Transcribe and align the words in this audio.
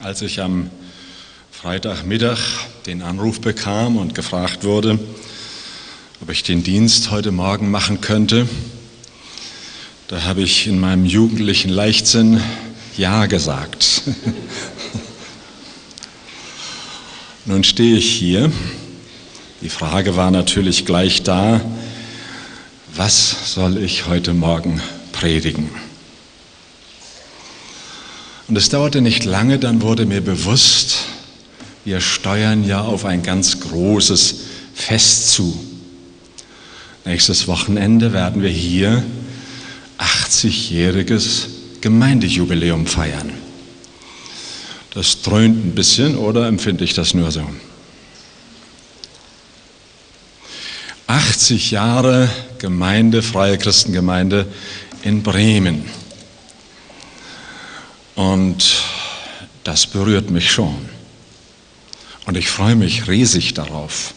als 0.00 0.22
ich 0.22 0.40
am 0.40 0.70
Freitagmittag 1.52 2.38
den 2.86 3.02
Anruf 3.02 3.42
bekam 3.42 3.98
und 3.98 4.14
gefragt 4.14 4.64
wurde, 4.64 4.98
ob 6.22 6.30
ich 6.30 6.42
den 6.42 6.62
Dienst 6.62 7.10
heute 7.10 7.32
Morgen 7.32 7.70
machen 7.70 8.00
könnte, 8.00 8.48
da 10.08 10.24
habe 10.24 10.40
ich 10.40 10.66
in 10.66 10.80
meinem 10.80 11.04
jugendlichen 11.04 11.68
Leichtsinn 11.68 12.40
Ja 12.96 13.26
gesagt. 13.26 14.00
Nun 17.44 17.62
stehe 17.62 17.98
ich 17.98 18.10
hier. 18.10 18.50
Die 19.60 19.68
Frage 19.68 20.16
war 20.16 20.30
natürlich 20.30 20.86
gleich 20.86 21.24
da, 21.24 21.60
was 22.96 23.52
soll 23.54 23.76
ich 23.76 24.06
heute 24.06 24.32
Morgen 24.32 24.80
predigen? 25.12 25.68
Und 28.50 28.56
es 28.56 28.68
dauerte 28.68 29.00
nicht 29.00 29.24
lange, 29.24 29.60
dann 29.60 29.80
wurde 29.80 30.06
mir 30.06 30.20
bewusst, 30.22 31.04
wir 31.84 32.00
steuern 32.00 32.64
ja 32.64 32.80
auf 32.80 33.04
ein 33.04 33.22
ganz 33.22 33.60
großes 33.60 34.40
Fest 34.74 35.30
zu. 35.30 35.56
Nächstes 37.04 37.46
Wochenende 37.46 38.12
werden 38.12 38.42
wir 38.42 38.50
hier 38.50 39.04
80-jähriges 39.98 41.46
Gemeindejubiläum 41.80 42.88
feiern. 42.88 43.30
Das 44.94 45.22
dröhnt 45.22 45.64
ein 45.66 45.74
bisschen 45.76 46.16
oder 46.16 46.48
empfinde 46.48 46.82
ich 46.82 46.94
das 46.94 47.14
nur 47.14 47.30
so? 47.30 47.48
80 51.06 51.70
Jahre 51.70 52.28
Gemeinde, 52.58 53.22
freie 53.22 53.58
Christengemeinde 53.58 54.48
in 55.04 55.22
Bremen. 55.22 55.99
Und 58.20 58.82
das 59.64 59.86
berührt 59.86 60.30
mich 60.30 60.50
schon. 60.50 60.76
Und 62.26 62.36
ich 62.36 62.50
freue 62.50 62.76
mich 62.76 63.08
riesig 63.08 63.54
darauf. 63.54 64.12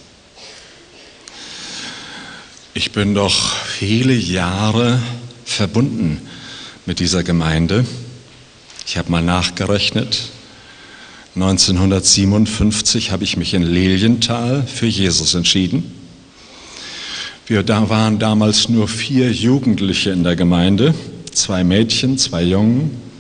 Ich 2.73 2.91
bin 2.91 3.15
doch 3.15 3.55
viele 3.55 4.13
Jahre 4.13 4.99
verbunden 5.45 6.19
mit 6.85 6.99
dieser 6.99 7.23
Gemeinde. 7.23 7.85
Ich 8.85 8.97
habe 8.97 9.09
mal 9.09 9.23
nachgerechnet. 9.23 10.23
1957 11.35 13.09
habe 13.09 13.23
ich 13.23 13.38
mich 13.38 13.53
in 13.53 13.63
Lilienthal 13.63 14.67
für 14.67 14.88
Jesus 14.88 15.33
entschieden. 15.33 15.93
Wir 17.47 17.63
da 17.63 17.88
waren 17.88 18.19
damals 18.19 18.67
nur 18.67 18.89
vier 18.89 19.31
Jugendliche 19.31 20.09
in 20.09 20.25
der 20.25 20.35
Gemeinde, 20.35 20.93
zwei 21.31 21.63
Mädchen, 21.63 22.17
zwei 22.17 22.43
Jungen. 22.43 23.12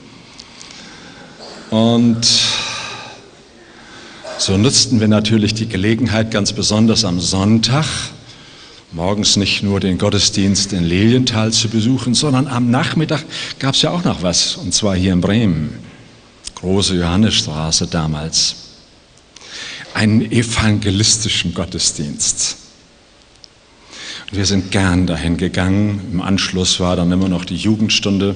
Und 1.73 2.27
so 4.37 4.57
nutzten 4.57 4.99
wir 4.99 5.07
natürlich 5.07 5.55
die 5.55 5.67
Gelegenheit 5.67 6.29
ganz 6.29 6.53
besonders 6.53 7.03
am 7.03 7.19
Sonntag, 7.19 7.87
morgens 8.91 9.37
nicht 9.37 9.63
nur 9.63 9.79
den 9.79 9.97
Gottesdienst 9.97 10.71
in 10.71 10.83
Lilienthal 10.83 11.51
zu 11.51 11.69
besuchen, 11.69 12.13
sondern 12.13 12.45
am 12.45 12.69
Nachmittag 12.69 13.25
gab 13.57 13.73
es 13.73 13.81
ja 13.81 13.89
auch 13.89 14.03
noch 14.03 14.21
was, 14.21 14.55
und 14.55 14.71
zwar 14.71 14.95
hier 14.95 15.13
in 15.13 15.21
Bremen, 15.21 15.79
große 16.53 16.93
Johannesstraße 16.95 17.87
damals, 17.87 18.53
einen 19.95 20.31
evangelistischen 20.31 21.55
Gottesdienst. 21.55 22.55
Und 24.29 24.37
wir 24.37 24.45
sind 24.45 24.69
gern 24.69 25.07
dahin 25.07 25.37
gegangen. 25.37 26.01
Im 26.11 26.21
Anschluss 26.21 26.79
war 26.79 26.95
dann 26.95 27.11
immer 27.11 27.29
noch 27.29 27.45
die 27.45 27.57
Jugendstunde. 27.57 28.35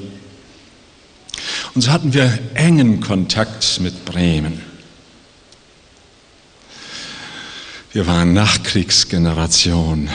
Und 1.77 1.81
so 1.81 1.91
hatten 1.91 2.11
wir 2.11 2.39
engen 2.55 3.01
Kontakt 3.01 3.79
mit 3.81 4.03
Bremen. 4.03 4.63
Wir 7.91 8.07
waren 8.07 8.33
Nachkriegsgeneration. 8.33 10.09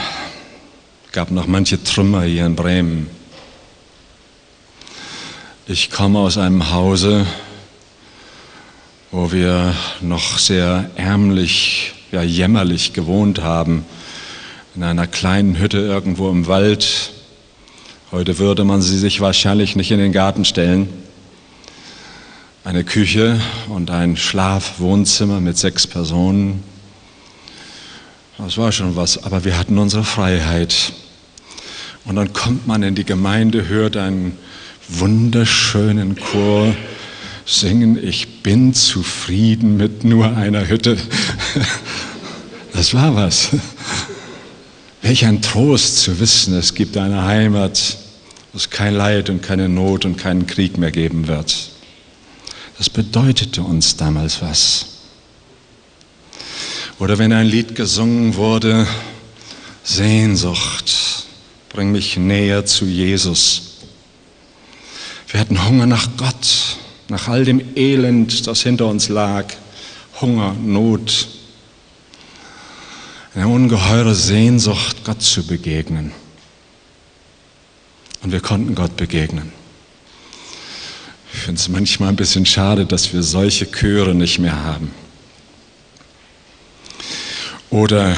Es 1.05 1.11
gab 1.13 1.31
noch 1.31 1.47
manche 1.47 1.81
Trümmer 1.81 2.23
hier 2.23 2.45
in 2.47 2.57
Bremen. 2.57 3.07
Ich 5.65 5.89
komme 5.89 6.19
aus 6.19 6.37
einem 6.37 6.69
Hause, 6.71 7.25
wo 9.11 9.31
wir 9.31 9.73
noch 10.01 10.39
sehr 10.39 10.91
ärmlich, 10.97 11.93
ja 12.11 12.23
jämmerlich 12.23 12.91
gewohnt 12.91 13.41
haben, 13.41 13.85
in 14.75 14.83
einer 14.83 15.07
kleinen 15.07 15.57
Hütte 15.57 15.77
irgendwo 15.77 16.29
im 16.29 16.45
Wald. 16.47 17.13
Heute 18.11 18.37
würde 18.37 18.65
man 18.65 18.81
sie 18.81 18.97
sich 18.97 19.21
wahrscheinlich 19.21 19.77
nicht 19.77 19.91
in 19.91 19.99
den 19.99 20.11
Garten 20.11 20.43
stellen 20.43 21.02
eine 22.63 22.83
Küche 22.85 23.41
und 23.67 23.91
ein 23.91 24.15
Schlafwohnzimmer 24.15 25.41
mit 25.41 25.57
sechs 25.57 25.85
Personen. 25.85 26.63
Das 28.37 28.57
war 28.57 28.71
schon 28.71 28.95
was, 28.95 29.23
aber 29.23 29.43
wir 29.43 29.57
hatten 29.57 29.77
unsere 29.77 30.03
Freiheit. 30.03 30.93
Und 32.05 32.15
dann 32.15 32.31
kommt 32.31 32.65
man 32.65 32.83
in 32.83 32.95
die 32.95 33.03
Gemeinde, 33.03 33.67
hört 33.67 33.97
einen 33.97 34.37
wunderschönen 34.87 36.15
Chor 36.15 36.73
singen, 37.45 38.01
ich 38.01 38.41
bin 38.41 38.73
zufrieden 38.73 39.75
mit 39.75 40.03
nur 40.03 40.35
einer 40.35 40.67
Hütte. 40.67 40.97
Das 42.75 42.95
war 42.95 43.15
was. 43.15 43.49
Welch 45.03 45.27
ein 45.27 45.43
Trost 45.43 45.99
zu 45.99 46.19
wissen, 46.19 46.55
es 46.55 46.73
gibt 46.73 46.97
eine 46.97 47.23
Heimat, 47.23 47.97
wo 48.51 48.57
es 48.57 48.71
kein 48.71 48.95
Leid 48.95 49.29
und 49.29 49.43
keine 49.43 49.69
Not 49.69 50.05
und 50.05 50.17
keinen 50.17 50.47
Krieg 50.47 50.79
mehr 50.79 50.89
geben 50.89 51.27
wird. 51.27 51.72
Das 52.83 52.89
bedeutete 52.89 53.61
uns 53.61 53.95
damals 53.95 54.41
was. 54.41 54.87
Oder 56.99 57.17
wenn 57.17 57.31
ein 57.31 57.47
Lied 57.47 57.75
gesungen 57.75 58.35
wurde, 58.35 58.85
Sehnsucht, 59.85 60.91
bring 61.69 61.93
mich 61.93 62.17
näher 62.17 62.65
zu 62.65 62.83
Jesus. 62.83 63.77
Wir 65.29 65.39
hatten 65.39 65.65
Hunger 65.65 65.85
nach 65.85 66.09
Gott, 66.17 66.75
nach 67.07 67.29
all 67.29 67.45
dem 67.45 67.61
Elend, 67.77 68.47
das 68.47 68.63
hinter 68.63 68.87
uns 68.87 69.07
lag. 69.07 69.45
Hunger, 70.19 70.53
Not, 70.53 71.29
eine 73.33 73.47
ungeheure 73.47 74.13
Sehnsucht, 74.13 75.05
Gott 75.05 75.21
zu 75.21 75.47
begegnen. 75.47 76.11
Und 78.23 78.33
wir 78.33 78.41
konnten 78.41 78.75
Gott 78.75 78.97
begegnen. 78.97 79.62
Ich 81.33 81.39
finde 81.39 81.59
es 81.59 81.67
manchmal 81.67 82.09
ein 82.09 82.15
bisschen 82.15 82.45
schade, 82.45 82.85
dass 82.85 83.11
wir 83.11 83.23
solche 83.23 83.69
Chöre 83.69 84.15
nicht 84.15 84.39
mehr 84.39 84.63
haben. 84.63 84.91
Oder 87.69 88.15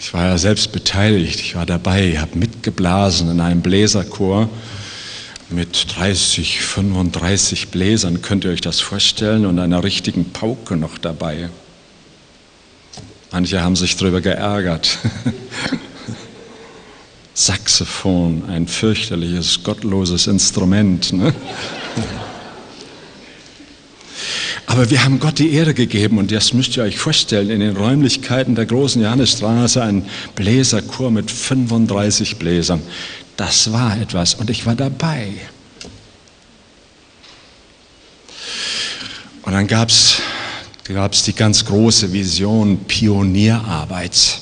ich 0.00 0.14
war 0.14 0.26
ja 0.26 0.38
selbst 0.38 0.70
beteiligt, 0.70 1.40
ich 1.40 1.56
war 1.56 1.66
dabei, 1.66 2.18
habe 2.18 2.38
mitgeblasen 2.38 3.30
in 3.30 3.40
einem 3.40 3.60
Bläserchor 3.60 4.48
mit 5.50 5.96
30, 5.96 6.60
35 6.60 7.68
Bläsern, 7.68 8.22
könnt 8.22 8.44
ihr 8.44 8.52
euch 8.52 8.60
das 8.60 8.80
vorstellen, 8.80 9.46
und 9.46 9.58
einer 9.58 9.82
richtigen 9.82 10.30
Pauke 10.30 10.76
noch 10.76 10.96
dabei. 10.96 11.50
Manche 13.32 13.62
haben 13.62 13.76
sich 13.76 13.96
darüber 13.96 14.20
geärgert. 14.20 14.98
Saxophon, 17.34 18.44
ein 18.48 18.68
fürchterliches, 18.68 19.64
gottloses 19.64 20.28
Instrument. 20.28 21.12
Ne? 21.12 21.34
Aber 24.74 24.90
wir 24.90 25.04
haben 25.04 25.20
Gott 25.20 25.38
die 25.38 25.52
Ehre 25.52 25.72
gegeben 25.72 26.18
und 26.18 26.32
das 26.32 26.52
müsst 26.52 26.76
ihr 26.76 26.82
euch 26.82 26.98
vorstellen, 26.98 27.48
in 27.48 27.60
den 27.60 27.76
Räumlichkeiten 27.76 28.56
der 28.56 28.66
großen 28.66 29.00
Johannesstraße 29.00 29.80
ein 29.80 30.04
Bläserchor 30.34 31.12
mit 31.12 31.30
35 31.30 32.40
Bläsern. 32.40 32.82
Das 33.36 33.70
war 33.70 33.96
etwas 33.96 34.34
und 34.34 34.50
ich 34.50 34.66
war 34.66 34.74
dabei. 34.74 35.28
Und 39.42 39.52
dann 39.52 39.68
gab 39.68 39.90
es 39.90 40.16
gab's 40.92 41.22
die 41.22 41.34
ganz 41.34 41.64
große 41.64 42.12
Vision 42.12 42.78
Pionierarbeit. 42.88 44.40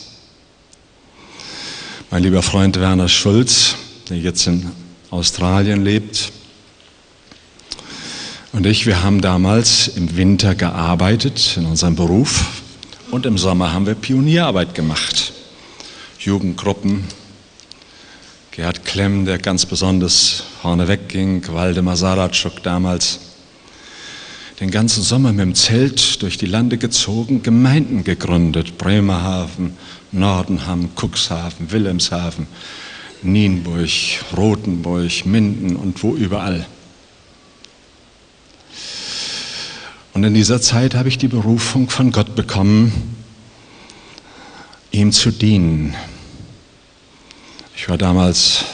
Mein 2.10 2.22
lieber 2.22 2.40
Freund 2.40 2.80
Werner 2.80 3.10
Schulz, 3.10 3.74
der 4.08 4.16
jetzt 4.16 4.46
in 4.46 4.72
Australien 5.10 5.84
lebt, 5.84 6.32
und 8.52 8.66
ich, 8.66 8.86
wir 8.86 9.02
haben 9.02 9.20
damals 9.20 9.88
im 9.88 10.16
Winter 10.16 10.54
gearbeitet 10.54 11.56
in 11.56 11.64
unserem 11.64 11.96
Beruf 11.96 12.62
und 13.10 13.24
im 13.24 13.38
Sommer 13.38 13.72
haben 13.72 13.86
wir 13.86 13.94
Pionierarbeit 13.94 14.74
gemacht. 14.74 15.32
Jugendgruppen, 16.18 17.04
Gerhard 18.50 18.84
Klemm, 18.84 19.24
der 19.24 19.38
ganz 19.38 19.64
besonders 19.64 20.44
vorne 20.60 20.86
wegging, 20.86 21.42
Waldemar 21.48 21.96
Saratschuk 21.96 22.62
damals. 22.62 23.20
Den 24.60 24.70
ganzen 24.70 25.02
Sommer 25.02 25.32
mit 25.32 25.40
dem 25.40 25.54
Zelt 25.54 26.20
durch 26.20 26.36
die 26.36 26.46
Lande 26.46 26.76
gezogen, 26.76 27.42
Gemeinden 27.42 28.04
gegründet, 28.04 28.76
Bremerhaven, 28.76 29.76
Nordenham, 30.12 30.90
Cuxhaven, 30.94 31.72
Wilhelmshaven, 31.72 32.46
Nienburg, 33.22 33.88
Rothenburg, 34.36 35.24
Minden 35.24 35.74
und 35.74 36.02
wo 36.02 36.14
überall. 36.14 36.66
Und 40.22 40.28
in 40.28 40.34
dieser 40.34 40.60
Zeit 40.60 40.94
habe 40.94 41.08
ich 41.08 41.18
die 41.18 41.26
Berufung 41.26 41.90
von 41.90 42.12
Gott 42.12 42.36
bekommen, 42.36 42.92
ihm 44.92 45.10
zu 45.10 45.32
dienen. 45.32 45.96
Ich 47.76 47.88
war 47.88 47.98
damals 47.98 48.64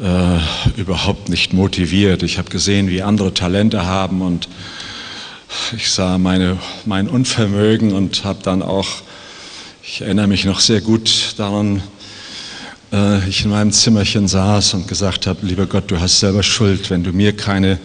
äh, 0.00 0.38
überhaupt 0.80 1.28
nicht 1.28 1.52
motiviert. 1.52 2.22
Ich 2.22 2.38
habe 2.38 2.48
gesehen, 2.48 2.88
wie 2.88 3.02
andere 3.02 3.34
Talente 3.34 3.84
haben 3.84 4.22
und 4.22 4.48
ich 5.76 5.90
sah 5.90 6.16
meine, 6.16 6.56
mein 6.86 7.06
Unvermögen 7.06 7.92
und 7.92 8.24
habe 8.24 8.42
dann 8.42 8.62
auch, 8.62 8.88
ich 9.82 10.00
erinnere 10.00 10.28
mich 10.28 10.46
noch 10.46 10.60
sehr 10.60 10.80
gut 10.80 11.34
daran, 11.36 11.82
äh, 12.90 13.28
ich 13.28 13.44
in 13.44 13.50
meinem 13.50 13.70
Zimmerchen 13.70 14.28
saß 14.28 14.72
und 14.72 14.88
gesagt 14.88 15.26
habe, 15.26 15.44
lieber 15.44 15.66
Gott, 15.66 15.90
du 15.90 16.00
hast 16.00 16.20
selber 16.20 16.42
Schuld, 16.42 16.88
wenn 16.88 17.04
du 17.04 17.12
mir 17.12 17.36
keine 17.36 17.78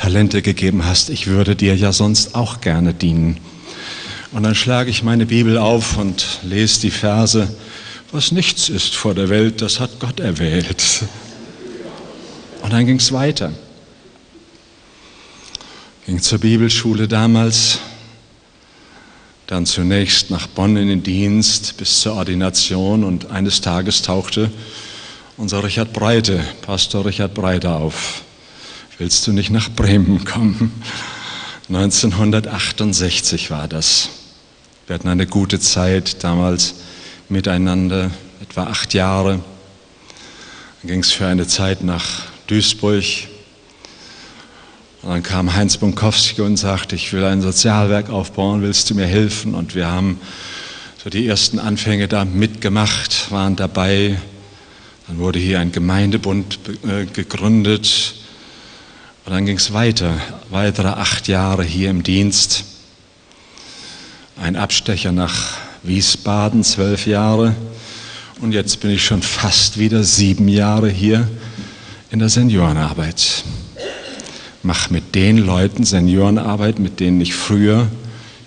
Talente 0.00 0.40
gegeben 0.40 0.86
hast. 0.86 1.10
Ich 1.10 1.26
würde 1.26 1.54
dir 1.54 1.76
ja 1.76 1.92
sonst 1.92 2.34
auch 2.34 2.62
gerne 2.62 2.94
dienen. 2.94 3.36
Und 4.32 4.44
dann 4.44 4.54
schlage 4.54 4.88
ich 4.88 5.02
meine 5.02 5.26
Bibel 5.26 5.58
auf 5.58 5.98
und 5.98 6.40
lese 6.42 6.80
die 6.80 6.90
Verse, 6.90 7.54
was 8.10 8.32
nichts 8.32 8.70
ist 8.70 8.94
vor 8.94 9.14
der 9.14 9.28
Welt, 9.28 9.60
das 9.60 9.78
hat 9.78 10.00
Gott 10.00 10.18
erwählt. 10.18 11.04
Und 12.62 12.72
dann 12.72 12.86
ging 12.86 12.96
es 12.96 13.12
weiter. 13.12 13.52
Ging 16.06 16.22
zur 16.22 16.38
Bibelschule 16.38 17.06
damals, 17.06 17.80
dann 19.48 19.66
zunächst 19.66 20.30
nach 20.30 20.46
Bonn 20.46 20.78
in 20.78 20.88
den 20.88 21.02
Dienst 21.02 21.76
bis 21.76 22.00
zur 22.00 22.14
Ordination 22.14 23.04
und 23.04 23.30
eines 23.30 23.60
Tages 23.60 24.00
tauchte 24.00 24.50
unser 25.36 25.62
Richard 25.62 25.92
Breite, 25.92 26.42
Pastor 26.62 27.04
Richard 27.04 27.34
Breite 27.34 27.70
auf. 27.70 28.22
Willst 29.00 29.26
du 29.26 29.32
nicht 29.32 29.48
nach 29.48 29.70
Bremen 29.70 30.26
kommen? 30.26 30.72
1968 31.70 33.50
war 33.50 33.66
das. 33.66 34.10
Wir 34.86 34.92
hatten 34.92 35.08
eine 35.08 35.26
gute 35.26 35.58
Zeit 35.58 36.22
damals 36.22 36.74
miteinander, 37.30 38.10
etwa 38.42 38.64
acht 38.64 38.92
Jahre. 38.92 39.40
Dann 40.82 40.90
ging 40.90 41.00
es 41.00 41.12
für 41.12 41.26
eine 41.26 41.46
Zeit 41.46 41.82
nach 41.82 42.24
Duisburg. 42.46 43.02
Und 45.00 45.08
dann 45.08 45.22
kam 45.22 45.54
Heinz 45.54 45.78
Bunkowski 45.78 46.42
und 46.42 46.58
sagte, 46.58 46.94
ich 46.94 47.14
will 47.14 47.24
ein 47.24 47.40
Sozialwerk 47.40 48.10
aufbauen, 48.10 48.60
willst 48.60 48.90
du 48.90 48.94
mir 48.94 49.06
helfen? 49.06 49.54
Und 49.54 49.74
wir 49.74 49.86
haben 49.86 50.20
so 51.02 51.08
die 51.08 51.26
ersten 51.26 51.58
Anfänge 51.58 52.06
da 52.06 52.26
mitgemacht, 52.26 53.30
waren 53.30 53.56
dabei. 53.56 54.20
Dann 55.08 55.16
wurde 55.16 55.38
hier 55.38 55.58
ein 55.58 55.72
Gemeindebund 55.72 56.58
äh, 56.86 57.06
gegründet. 57.06 58.19
Und 59.24 59.32
dann 59.32 59.46
ging 59.46 59.56
es 59.56 59.72
weiter, 59.72 60.18
weitere 60.48 60.88
acht 60.88 61.28
Jahre 61.28 61.62
hier 61.62 61.90
im 61.90 62.02
Dienst. 62.02 62.64
Ein 64.40 64.56
Abstecher 64.56 65.12
nach 65.12 65.58
Wiesbaden, 65.82 66.64
zwölf 66.64 67.06
Jahre. 67.06 67.54
Und 68.40 68.52
jetzt 68.52 68.80
bin 68.80 68.90
ich 68.90 69.04
schon 69.04 69.22
fast 69.22 69.78
wieder 69.78 70.02
sieben 70.02 70.48
Jahre 70.48 70.88
hier 70.88 71.28
in 72.10 72.18
der 72.18 72.30
Seniorenarbeit. 72.30 73.44
Mach 74.62 74.90
mit 74.90 75.14
den 75.14 75.38
Leuten 75.38 75.84
Seniorenarbeit, 75.84 76.78
mit 76.78 77.00
denen 77.00 77.20
ich 77.20 77.34
früher 77.34 77.88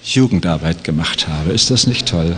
Jugendarbeit 0.03 0.83
gemacht 0.83 1.27
habe. 1.27 1.51
Ist 1.51 1.71
das 1.71 1.87
nicht 1.87 2.07
toll? 2.07 2.35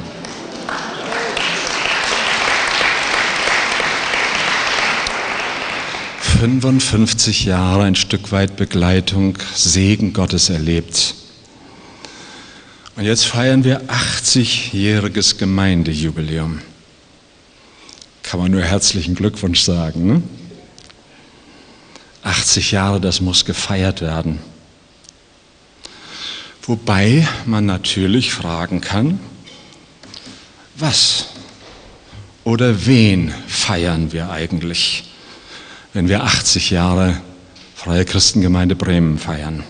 »55 6.46 7.46
Jahre 7.46 7.86
ein 7.86 7.96
Stück 7.96 8.32
weit 8.32 8.56
Begleitung, 8.56 9.36
Segen 9.56 10.14
Gottes 10.14 10.50
erlebt. 10.50 11.16
Und 12.96 13.04
jetzt 13.04 13.26
feiern 13.26 13.64
wir 13.64 13.82
80-jähriges 13.88 15.40
Gemeindejubiläum. 15.40 16.62
Kann 18.22 18.40
man 18.40 18.52
nur 18.52 18.62
herzlichen 18.62 19.16
Glückwunsch 19.16 19.62
sagen. 19.62 20.06
Ne? 20.06 20.22
80 22.22 22.70
Jahre, 22.70 23.02
das 23.02 23.22
muss 23.22 23.46
gefeiert 23.46 24.02
werden. 24.02 24.38
Wobei 26.62 27.28
man 27.48 27.66
natürlich 27.66 28.32
fragen 28.32 28.82
kann, 28.82 29.20
was 30.76 31.26
oder 32.44 32.86
wen 32.86 33.34
feiern 33.48 34.12
wir 34.12 34.30
eigentlich, 34.30 35.06
wenn 35.96 36.10
wir 36.10 36.26
80 36.26 36.72
Jahre 36.72 37.22
Freie 37.74 38.04
Christengemeinde 38.04 38.76
Bremen 38.76 39.18
feiern? 39.18 39.64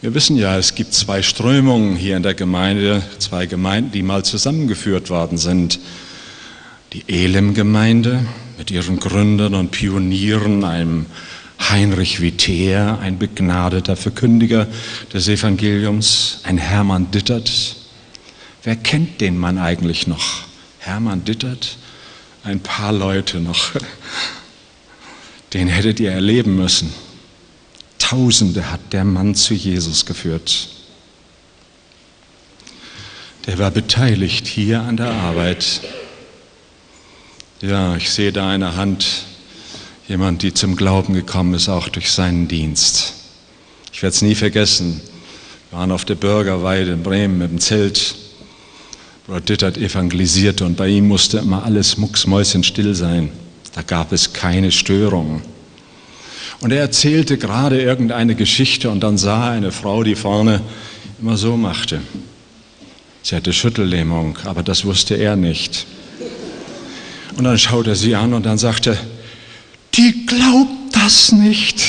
Wir 0.00 0.14
wissen 0.14 0.36
ja, 0.36 0.56
es 0.56 0.74
gibt 0.74 0.94
zwei 0.94 1.20
Strömungen 1.20 1.94
hier 1.94 2.16
in 2.16 2.22
der 2.22 2.32
Gemeinde, 2.32 3.02
zwei 3.18 3.44
Gemeinden, 3.44 3.92
die 3.92 4.02
mal 4.02 4.24
zusammengeführt 4.24 5.10
worden 5.10 5.36
sind. 5.36 5.78
Die 6.94 7.04
Elim-Gemeinde 7.06 8.24
mit 8.56 8.70
ihren 8.70 8.98
Gründern 8.98 9.54
und 9.54 9.72
Pionieren, 9.72 10.64
einem 10.64 11.04
Heinrich 11.60 12.20
Viter, 12.20 12.98
ein 13.00 13.18
begnadeter 13.18 13.96
Verkündiger 13.96 14.68
des 15.12 15.28
Evangeliums, 15.28 16.40
ein 16.44 16.56
Hermann 16.56 17.10
Dittert. 17.10 17.76
Wer 18.62 18.76
kennt 18.76 19.20
den 19.20 19.36
Mann 19.36 19.58
eigentlich 19.58 20.06
noch? 20.06 20.44
Hermann 20.78 21.26
Dittert? 21.26 21.76
Ein 22.46 22.60
paar 22.60 22.92
Leute 22.92 23.40
noch. 23.40 23.72
Den 25.52 25.68
hättet 25.68 26.00
ihr 26.00 26.12
erleben 26.12 26.56
müssen. 26.56 26.92
Tausende 27.98 28.70
hat 28.70 28.92
der 28.92 29.04
Mann 29.04 29.34
zu 29.34 29.52
Jesus 29.54 30.06
geführt. 30.06 30.68
Der 33.46 33.58
war 33.58 33.70
beteiligt 33.70 34.46
hier 34.46 34.80
an 34.80 34.96
der 34.96 35.10
Arbeit 35.10 35.82
ja, 37.62 37.96
ich 37.96 38.10
sehe 38.10 38.32
da 38.32 38.50
eine 38.50 38.76
Hand, 38.76 39.06
jemand, 40.08 40.42
die 40.42 40.52
zum 40.52 40.76
Glauben 40.76 41.14
gekommen 41.14 41.54
ist, 41.54 41.68
auch 41.68 41.88
durch 41.88 42.12
seinen 42.12 42.48
Dienst. 42.48 43.14
Ich 43.92 44.02
werde 44.02 44.14
es 44.14 44.22
nie 44.22 44.34
vergessen. 44.34 45.00
Wir 45.70 45.78
waren 45.78 45.90
auf 45.90 46.04
der 46.04 46.16
Bürgerweide 46.16 46.92
in 46.92 47.02
Bremen 47.02 47.38
mit 47.38 47.50
dem 47.50 47.58
Zelt. 47.58 48.14
Bruder 49.26 49.40
Dittert 49.40 49.76
evangelisierte 49.76 50.64
und 50.64 50.76
bei 50.76 50.86
ihm 50.86 51.08
musste 51.08 51.38
immer 51.38 51.64
alles 51.64 51.96
mucksmäuschenstill 51.96 52.94
sein. 52.94 53.30
Da 53.74 53.82
gab 53.82 54.12
es 54.12 54.32
keine 54.32 54.70
Störungen. 54.70 55.42
Und 56.60 56.70
er 56.70 56.78
erzählte 56.78 57.36
gerade 57.36 57.82
irgendeine 57.82 58.36
Geschichte 58.36 58.88
und 58.88 59.00
dann 59.00 59.18
sah 59.18 59.48
er 59.48 59.52
eine 59.54 59.72
Frau, 59.72 60.04
die 60.04 60.14
vorne 60.14 60.60
immer 61.20 61.36
so 61.36 61.56
machte. 61.56 62.00
Sie 63.22 63.34
hatte 63.34 63.52
Schüttellähmung, 63.52 64.38
aber 64.44 64.62
das 64.62 64.84
wusste 64.84 65.16
er 65.16 65.34
nicht. 65.34 65.88
Und 67.36 67.42
dann 67.42 67.58
schaut 67.58 67.88
er 67.88 67.96
sie 67.96 68.14
an 68.14 68.32
und 68.32 68.46
dann 68.46 68.58
sagt 68.58 68.86
er, 68.86 68.96
die 69.94 70.24
glaubt 70.24 70.94
das 70.94 71.32
nicht. 71.32 71.82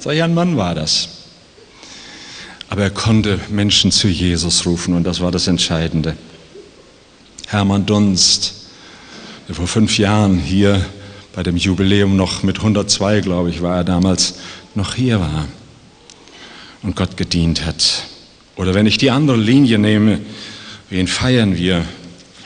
Solch 0.00 0.22
ein 0.22 0.32
Mann 0.32 0.56
war 0.56 0.76
das. 0.76 1.19
Aber 2.70 2.82
er 2.82 2.90
konnte 2.90 3.40
Menschen 3.50 3.90
zu 3.90 4.06
Jesus 4.06 4.64
rufen 4.64 4.94
und 4.94 5.02
das 5.02 5.20
war 5.20 5.32
das 5.32 5.48
Entscheidende. 5.48 6.16
Hermann 7.48 7.84
Dunst, 7.84 8.68
der 9.48 9.56
vor 9.56 9.66
fünf 9.66 9.98
Jahren 9.98 10.38
hier 10.38 10.86
bei 11.34 11.42
dem 11.42 11.56
Jubiläum 11.56 12.14
noch 12.16 12.44
mit 12.44 12.58
102, 12.58 13.22
glaube 13.22 13.50
ich, 13.50 13.60
war 13.60 13.78
er 13.78 13.84
damals, 13.84 14.34
noch 14.76 14.94
hier 14.94 15.18
war 15.18 15.48
und 16.82 16.94
Gott 16.94 17.16
gedient 17.16 17.66
hat. 17.66 18.04
Oder 18.54 18.72
wenn 18.72 18.86
ich 18.86 18.98
die 18.98 19.10
andere 19.10 19.36
Linie 19.36 19.78
nehme, 19.78 20.20
wen 20.90 21.08
feiern 21.08 21.56
wir? 21.56 21.84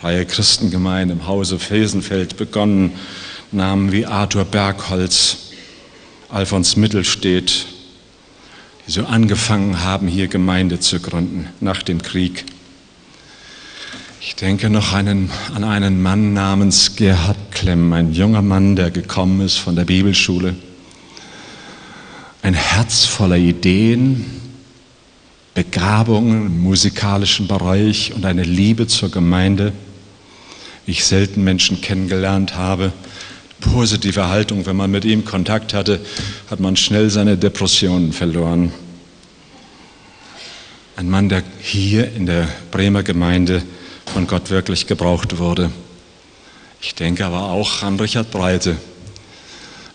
Freie 0.01 0.25
Christengemeinde 0.25 1.13
im 1.13 1.27
Hause 1.27 1.59
Felsenfeld 1.59 2.39
begonnen, 2.39 2.93
Namen 3.53 3.93
wie 3.93 4.07
Arthur 4.07 4.47
Bergholz, 4.47 5.51
Alfons 6.31 6.77
Mittelstedt, 6.77 7.67
so 8.87 9.05
angefangen 9.05 9.83
haben, 9.83 10.09
hier 10.09 10.29
Gemeinde 10.29 10.81
zu 10.81 11.01
gründen 11.01 11.49
nach 11.61 11.83
dem 11.83 12.03
Krieg. 12.03 12.45
Ich 14.21 14.37
denke 14.37 14.71
noch 14.71 14.93
einen, 14.93 15.31
an 15.55 15.65
einen 15.65 16.03
Mann 16.03 16.33
namens 16.33 16.97
Gerhard 16.97 17.37
Klemm, 17.51 17.93
ein 17.93 18.13
junger 18.13 18.43
Mann, 18.43 18.77
der 18.77 18.91
gekommen 18.91 19.41
ist 19.41 19.57
von 19.57 19.77
der 19.77 19.85
Bibelschule. 19.85 20.55
Ein 22.43 22.55
Herz 22.55 23.05
voller 23.05 23.37
Ideen, 23.37 24.25
Begabungen 25.55 26.47
im 26.47 26.63
musikalischen 26.63 27.49
Bereich 27.49 28.13
und 28.15 28.25
eine 28.27 28.43
Liebe 28.43 28.87
zur 28.87 29.11
Gemeinde 29.11 29.73
wie 30.87 30.93
ich 30.93 31.05
selten 31.05 31.45
Menschen 31.45 31.81
kennengelernt 31.81 32.57
habe. 32.57 32.93
Positive 33.73 34.29
Haltung, 34.29 34.67
wenn 34.67 34.77
man 34.77 34.91
mit 34.91 35.05
ihm 35.05 35.25
Kontakt 35.25 35.75
hatte, 35.75 36.01
hat 36.51 36.61
man 36.61 36.77
schnell 36.77 37.11
seine 37.11 37.37
Depressionen 37.37 38.13
verloren. 38.13 38.73
Ein 40.97 41.11
Mann, 41.11 41.29
der 41.29 41.43
hier 41.61 42.13
in 42.13 42.27
der 42.27 42.49
Bremer 42.71 43.03
Gemeinde 43.03 43.63
von 44.13 44.27
Gott 44.27 44.51
wirklich 44.51 44.87
gebraucht 44.87 45.39
wurde. 45.39 45.71
Ich 46.81 46.95
denke 46.95 47.25
aber 47.25 47.51
auch 47.51 47.83
an 47.83 47.99
Richard 47.99 48.31
Breite, 48.31 48.77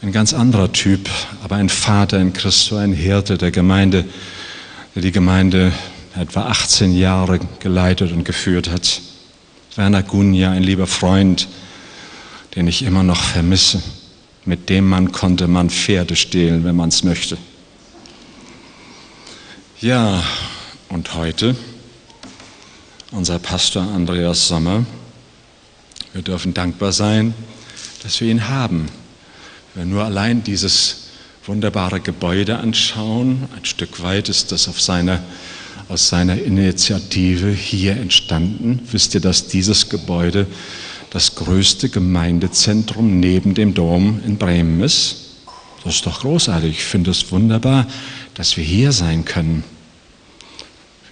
ein 0.01 0.11
ganz 0.11 0.33
anderer 0.33 0.71
Typ, 0.71 1.09
aber 1.43 1.55
ein 1.55 1.69
Vater 1.69 2.19
in 2.19 2.33
Christus, 2.33 2.77
ein 2.77 2.93
Hirte 2.93 3.37
der 3.37 3.51
Gemeinde, 3.51 4.05
der 4.95 5.01
die 5.03 5.11
Gemeinde 5.11 5.71
etwa 6.15 6.47
18 6.47 6.97
Jahre 6.97 7.39
geleitet 7.59 8.11
und 8.11 8.23
geführt 8.25 8.69
hat. 8.69 9.01
Werner 9.75 10.03
Gunja, 10.03 10.51
ein 10.51 10.63
lieber 10.63 10.87
Freund, 10.87 11.47
den 12.55 12.67
ich 12.67 12.83
immer 12.83 13.03
noch 13.03 13.21
vermisse. 13.21 13.81
Mit 14.45 14.69
dem 14.69 14.87
Mann 14.87 15.11
konnte 15.11 15.47
man 15.47 15.69
Pferde 15.69 16.15
stehlen, 16.15 16.63
wenn 16.63 16.75
man 16.75 16.89
es 16.89 17.03
möchte. 17.03 17.37
Ja, 19.81 20.23
und 20.89 21.13
heute 21.13 21.55
unser 23.11 23.39
Pastor 23.39 23.83
Andreas 23.83 24.47
Sommer. 24.47 24.85
Wir 26.13 26.21
dürfen 26.21 26.53
dankbar 26.53 26.91
sein, 26.91 27.33
dass 28.03 28.19
wir 28.21 28.29
ihn 28.29 28.47
haben. 28.49 28.87
Wenn 29.73 29.87
wir 29.87 29.95
nur 29.95 30.03
allein 30.03 30.43
dieses 30.43 31.09
wunderbare 31.45 31.99
Gebäude 31.99 32.57
anschauen, 32.57 33.47
ein 33.55 33.65
Stück 33.65 34.01
weit 34.03 34.29
ist 34.29 34.51
das 34.51 34.67
auf 34.67 34.81
seiner, 34.81 35.23
aus 35.87 36.09
seiner 36.09 36.41
Initiative 36.41 37.49
hier 37.49 37.93
entstanden. 37.97 38.81
Wisst 38.91 39.15
ihr, 39.15 39.21
dass 39.21 39.47
dieses 39.47 39.89
Gebäude 39.89 40.45
das 41.11 41.35
größte 41.35 41.89
Gemeindezentrum 41.89 43.19
neben 43.19 43.53
dem 43.53 43.73
Dom 43.73 44.21
in 44.25 44.37
Bremen 44.37 44.81
ist? 44.81 45.25
Das 45.83 45.95
ist 45.95 46.05
doch 46.05 46.21
großartig. 46.21 46.71
Ich 46.71 46.83
finde 46.83 47.11
es 47.11 47.31
wunderbar, 47.31 47.87
dass 48.33 48.57
wir 48.57 48.63
hier 48.63 48.91
sein 48.91 49.25
können. 49.25 49.63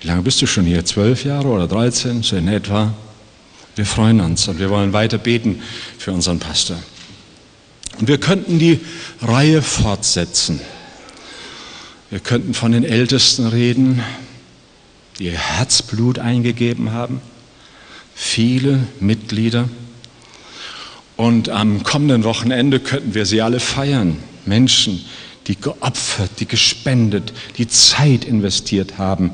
Wie 0.02 0.08
lange 0.08 0.22
bist 0.22 0.42
du 0.42 0.46
schon 0.46 0.66
hier? 0.66 0.86
Zwölf 0.86 1.26
Jahre 1.26 1.48
oder 1.48 1.68
dreizehn, 1.68 2.22
so 2.22 2.36
in 2.36 2.48
etwa? 2.48 2.94
Wir 3.76 3.86
freuen 3.86 4.22
uns 4.22 4.48
und 4.48 4.60
wir 4.60 4.70
wollen 4.70 4.94
weiter 4.94 5.18
beten 5.18 5.62
für 5.98 6.12
unseren 6.12 6.40
Pastor. 6.40 6.78
Und 8.00 8.08
wir 8.08 8.20
könnten 8.20 8.60
die 8.60 8.80
Reihe 9.22 9.62
fortsetzen. 9.62 10.60
Wir 12.10 12.20
könnten 12.20 12.54
von 12.54 12.72
den 12.72 12.84
Ältesten 12.84 13.48
reden, 13.48 14.02
die 15.20 15.26
ihr 15.26 15.38
Herzblut 15.38 16.20
eingegeben 16.20 16.92
haben, 16.92 17.22
viele 18.14 18.80
Mitglieder. 19.00 19.68
Und 21.18 21.50
am 21.50 21.84
kommenden 21.84 22.24
Wochenende 22.24 22.80
könnten 22.80 23.16
wir 23.16 23.26
sie 23.26 23.42
alle 23.42 23.60
feiern. 23.60 24.18
Menschen, 24.46 25.04
die 25.48 25.56
geopfert, 25.60 26.30
die 26.40 26.46
gespendet, 26.46 27.34
die 27.58 27.68
Zeit 27.68 28.24
investiert 28.24 29.00
haben. 29.00 29.32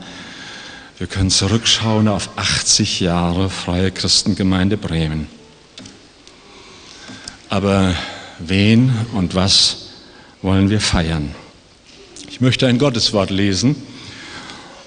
Wir 0.98 1.08
können 1.08 1.30
zurückschauen 1.30 2.08
auf 2.08 2.30
80 2.38 3.02
Jahre 3.02 3.50
Freie 3.50 3.92
Christengemeinde 3.92 4.78
Bremen. 4.78 5.28
Aber 7.50 7.94
wen 8.40 8.94
und 9.14 9.36
was 9.36 9.90
wollen 10.42 10.70
wir 10.70 10.80
feiern? 10.80 11.36
Ich 12.30 12.40
möchte 12.40 12.66
ein 12.68 12.78
Gotteswort 12.78 13.30
lesen 13.30 13.76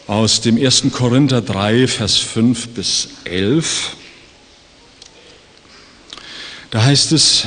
aus 0.07 0.41
dem 0.41 0.57
1. 0.57 0.85
Korinther 0.93 1.43
3, 1.43 1.89
Vers 1.89 2.17
5 2.17 2.69
bis 2.69 3.09
11. 3.25 3.96
Da 6.71 6.85
heißt 6.85 7.13
es, 7.13 7.45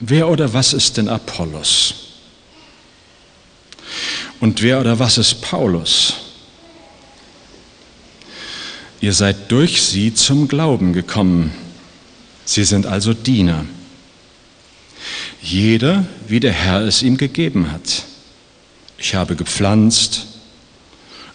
wer 0.00 0.28
oder 0.28 0.52
was 0.52 0.72
ist 0.72 0.96
denn 0.96 1.08
Apollos? 1.08 1.94
Und 4.40 4.62
wer 4.62 4.80
oder 4.80 4.98
was 4.98 5.18
ist 5.18 5.40
Paulus? 5.42 6.14
Ihr 9.00 9.12
seid 9.12 9.50
durch 9.50 9.82
sie 9.82 10.12
zum 10.12 10.48
Glauben 10.48 10.92
gekommen. 10.92 11.52
Sie 12.44 12.64
sind 12.64 12.86
also 12.86 13.14
Diener. 13.14 13.64
Jeder, 15.42 16.06
wie 16.28 16.40
der 16.40 16.52
Herr 16.52 16.82
es 16.82 17.02
ihm 17.02 17.16
gegeben 17.16 17.72
hat. 17.72 18.04
Ich 18.98 19.14
habe 19.14 19.36
gepflanzt, 19.36 20.26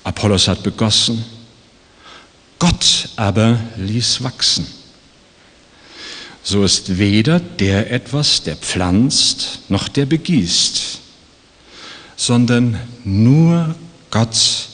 Apollos 0.04 0.48
hat 0.48 0.62
begossen, 0.62 1.26
Gott 2.60 3.10
aber 3.16 3.60
ließ 3.78 4.24
wachsen. 4.24 4.68
So 6.48 6.64
ist 6.64 7.00
weder 7.00 7.40
der 7.40 7.92
etwas, 7.92 8.44
der 8.44 8.56
pflanzt, 8.56 9.62
noch 9.68 9.88
der 9.88 10.06
begießt, 10.06 11.00
sondern 12.16 12.80
nur 13.04 13.74
Gott, 14.12 14.68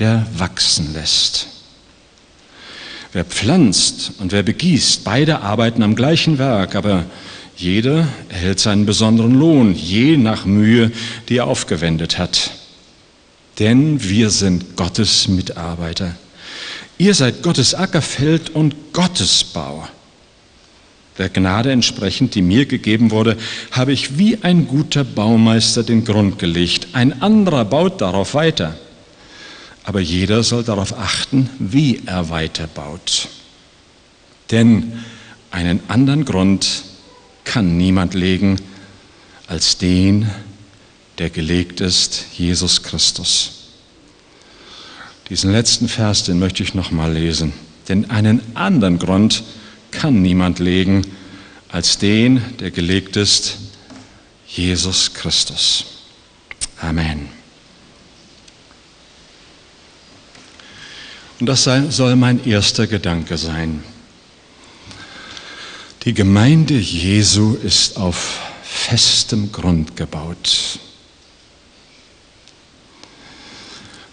der 0.00 0.26
wachsen 0.36 0.92
lässt. 0.92 1.46
Wer 3.12 3.24
pflanzt 3.24 4.14
und 4.18 4.32
wer 4.32 4.42
begießt, 4.42 5.04
beide 5.04 5.42
arbeiten 5.42 5.84
am 5.84 5.94
gleichen 5.94 6.38
Werk, 6.38 6.74
aber 6.74 7.04
jeder 7.56 8.08
erhält 8.28 8.58
seinen 8.58 8.84
besonderen 8.84 9.38
Lohn, 9.38 9.76
je 9.76 10.16
nach 10.16 10.44
Mühe, 10.44 10.90
die 11.28 11.36
er 11.36 11.46
aufgewendet 11.46 12.18
hat. 12.18 12.50
Denn 13.60 14.02
wir 14.02 14.30
sind 14.30 14.76
Gottes 14.76 15.28
Mitarbeiter. 15.28 16.16
Ihr 16.98 17.14
seid 17.14 17.44
Gottes 17.44 17.76
Ackerfeld 17.76 18.50
und 18.50 18.92
Gottes 18.92 19.44
Bau. 19.44 19.86
Der 21.20 21.28
Gnade 21.28 21.70
entsprechend, 21.70 22.34
die 22.34 22.40
mir 22.40 22.64
gegeben 22.64 23.10
wurde, 23.10 23.36
habe 23.72 23.92
ich 23.92 24.16
wie 24.16 24.42
ein 24.42 24.66
guter 24.66 25.04
Baumeister 25.04 25.82
den 25.82 26.02
Grund 26.02 26.38
gelegt. 26.38 26.88
Ein 26.94 27.20
anderer 27.20 27.66
baut 27.66 28.00
darauf 28.00 28.32
weiter. 28.32 28.74
Aber 29.84 30.00
jeder 30.00 30.42
soll 30.42 30.64
darauf 30.64 30.98
achten, 30.98 31.50
wie 31.58 32.00
er 32.06 32.30
weiterbaut. 32.30 33.28
Denn 34.50 34.94
einen 35.50 35.80
anderen 35.88 36.24
Grund 36.24 36.84
kann 37.44 37.76
niemand 37.76 38.14
legen 38.14 38.56
als 39.46 39.76
den, 39.76 40.26
der 41.18 41.28
gelegt 41.28 41.82
ist, 41.82 42.28
Jesus 42.38 42.82
Christus. 42.82 43.66
Diesen 45.28 45.52
letzten 45.52 45.86
Vers, 45.86 46.24
den 46.24 46.38
möchte 46.38 46.62
ich 46.62 46.72
nochmal 46.72 47.12
lesen. 47.12 47.52
Denn 47.90 48.10
einen 48.10 48.40
anderen 48.54 48.98
Grund 48.98 49.34
kann 49.34 49.59
niemand 50.22 50.58
legen 50.58 51.06
als 51.68 51.98
den, 51.98 52.42
der 52.58 52.70
gelegt 52.70 53.16
ist, 53.16 53.58
Jesus 54.46 55.14
Christus. 55.14 55.84
Amen. 56.80 57.28
Und 61.38 61.46
das 61.46 61.64
soll 61.64 62.16
mein 62.16 62.44
erster 62.44 62.86
Gedanke 62.86 63.38
sein. 63.38 63.82
Die 66.04 66.14
Gemeinde 66.14 66.74
Jesu 66.74 67.54
ist 67.54 67.96
auf 67.96 68.40
festem 68.62 69.52
Grund 69.52 69.96
gebaut. 69.96 70.78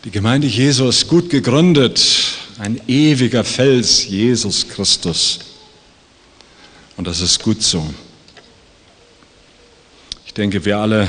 Die 0.03 0.12
Gemeinde 0.12 0.48
Jesu 0.48 0.88
ist 0.88 1.07
gut 1.07 1.29
gegründet, 1.29 2.01
ein 2.60 2.79
ewiger 2.88 3.43
Fels, 3.43 4.05
Jesus 4.07 4.67
Christus. 4.67 5.39
Und 6.98 7.08
das 7.08 7.22
ist 7.22 7.42
gut 7.42 7.63
so. 7.63 7.88
Ich 10.25 10.34
denke, 10.34 10.66
wir 10.66 10.77
alle 10.77 11.08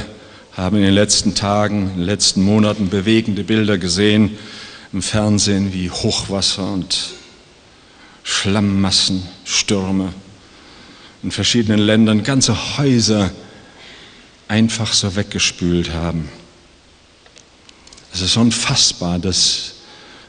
haben 0.53 0.77
in 0.77 0.83
den 0.83 0.95
letzten 0.95 1.35
Tagen, 1.35 1.91
in 1.91 1.97
den 1.97 2.07
letzten 2.07 2.43
Monaten 2.43 2.89
bewegende 2.89 3.45
Bilder 3.45 3.79
gesehen 3.79 4.39
im 4.93 5.03
Fernsehen 5.03 5.73
wie 5.73 5.91
Hochwasser 5.91 6.73
und 6.73 7.11
Schlammmassen, 8.23 9.23
Stürme 9.45 10.13
in 11.23 11.31
verschiedenen 11.31 11.81
Ländern 11.81 12.23
ganze 12.23 12.79
Häuser 12.79 13.31
einfach 14.47 14.93
so 14.93 15.17
weggespült 15.17 15.93
haben. 15.93 16.29
Es 18.13 18.21
ist 18.21 18.37
unfassbar, 18.37 19.19
dass 19.19 19.75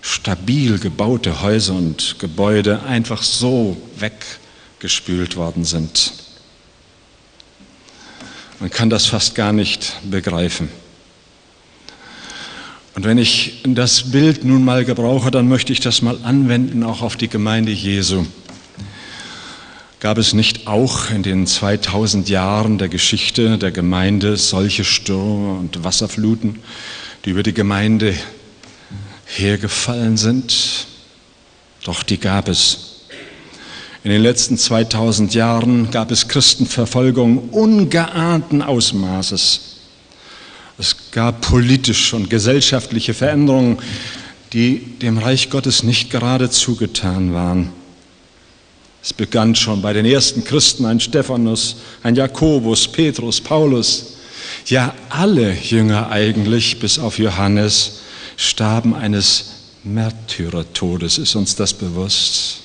stabil 0.02 0.80
gebaute 0.80 1.42
Häuser 1.42 1.74
und 1.74 2.18
Gebäude 2.20 2.84
einfach 2.84 3.22
so 3.22 3.78
weggespült 4.80 5.36
worden 5.36 5.66
sind. 5.66 6.14
Man 8.62 8.70
kann 8.70 8.90
das 8.90 9.08
fast 9.08 9.36
gar 9.36 9.52
nicht 9.52 9.94
begreifen. 10.10 10.70
Und 12.96 13.04
wenn 13.04 13.18
ich 13.18 13.62
das 13.66 14.12
Bild 14.12 14.46
nun 14.46 14.64
mal 14.64 14.86
gebrauche, 14.86 15.32
dann 15.32 15.50
möchte 15.50 15.74
ich 15.74 15.82
das 15.82 16.02
mal 16.02 16.18
anwenden 16.24 16.84
auch 16.84 17.02
auf 17.02 17.18
die 17.18 17.28
Gemeinde 17.28 17.72
Jesu. 17.72 18.26
Gab 20.00 20.18
es 20.18 20.34
nicht 20.34 20.68
auch 20.68 21.10
in 21.10 21.24
den 21.24 21.46
2000 21.46 22.30
Jahren 22.30 22.78
der 22.78 22.88
Geschichte 22.88 23.58
der 23.58 23.72
Gemeinde 23.72 24.38
solche 24.38 24.86
Stürme 24.86 25.60
und 25.60 25.84
Wasserfluten, 25.84 26.60
die 27.26 27.32
über 27.32 27.44
die 27.44 27.54
Gemeinde 27.54 28.14
hergefallen 29.26 30.16
sind? 30.16 30.88
Doch 31.84 32.02
die 32.04 32.18
gab 32.18 32.48
es. 32.48 32.89
In 34.04 34.12
den 34.12 34.22
letzten 34.22 34.58
2000 34.58 35.34
Jahren 35.34 35.92
gab 35.92 36.10
es 36.12 36.30
Christenverfolgung 36.30 37.50
ungeahnten 37.50 38.62
Ausmaßes. 38.62 39.62
Es 40.78 40.96
gab 41.12 41.42
politische 41.42 42.16
und 42.16 42.30
gesellschaftliche 42.30 43.14
Veränderungen, 43.14 43.80
die 44.54 44.80
dem 45.02 45.18
Reich 45.18 45.50
Gottes 45.50 45.84
nicht 45.84 46.10
gerade 46.10 46.50
zugetan 46.50 47.34
waren. 47.34 47.72
Es 49.04 49.12
begann 49.12 49.56
schon 49.56 49.82
bei 49.82 49.92
den 49.92 50.06
ersten 50.06 50.46
Christen, 50.46 50.86
ein 50.86 51.02
Stephanus, 51.02 51.76
ein 52.02 52.16
Jakobus, 52.16 52.88
Petrus, 52.88 53.42
Paulus. 53.42 54.14
Ja, 54.66 54.94
alle 55.10 55.54
Jünger 55.54 56.10
eigentlich, 56.10 56.80
bis 56.80 57.00
auf 57.00 57.18
Johannes, 57.20 58.00
starben 58.38 58.96
eines 58.96 59.52
Märtyrertodes. 59.84 61.18
Ist 61.18 61.36
uns 61.36 61.56
das 61.56 61.74
bewusst? 61.74 62.62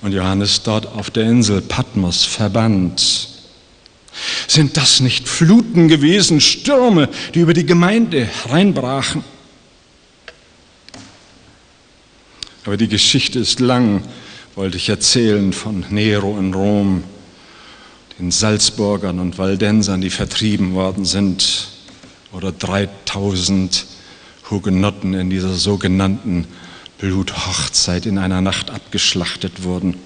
Und 0.00 0.12
Johannes 0.12 0.62
dort 0.62 0.86
auf 0.86 1.10
der 1.10 1.24
Insel 1.24 1.60
Patmos 1.60 2.24
verbannt. 2.24 3.28
Sind 4.46 4.76
das 4.76 5.00
nicht 5.00 5.28
Fluten 5.28 5.88
gewesen, 5.88 6.40
Stürme, 6.40 7.08
die 7.34 7.40
über 7.40 7.54
die 7.54 7.66
Gemeinde 7.66 8.24
hereinbrachen? 8.24 9.24
Aber 12.64 12.76
die 12.76 12.88
Geschichte 12.88 13.38
ist 13.38 13.60
lang, 13.60 14.02
wollte 14.54 14.76
ich 14.76 14.88
erzählen 14.88 15.52
von 15.52 15.84
Nero 15.90 16.38
in 16.38 16.52
Rom, 16.52 17.04
den 18.18 18.30
Salzburgern 18.30 19.20
und 19.20 19.38
Waldensern, 19.38 20.00
die 20.00 20.10
vertrieben 20.10 20.74
worden 20.74 21.04
sind, 21.04 21.68
oder 22.32 22.52
3000 22.52 23.86
Hugenotten 24.50 25.14
in 25.14 25.30
dieser 25.30 25.54
sogenannten 25.54 26.46
Bluthochzeit 26.98 28.06
in 28.06 28.18
einer 28.18 28.40
Nacht 28.40 28.70
abgeschlachtet 28.70 29.62
wurden. 29.62 29.96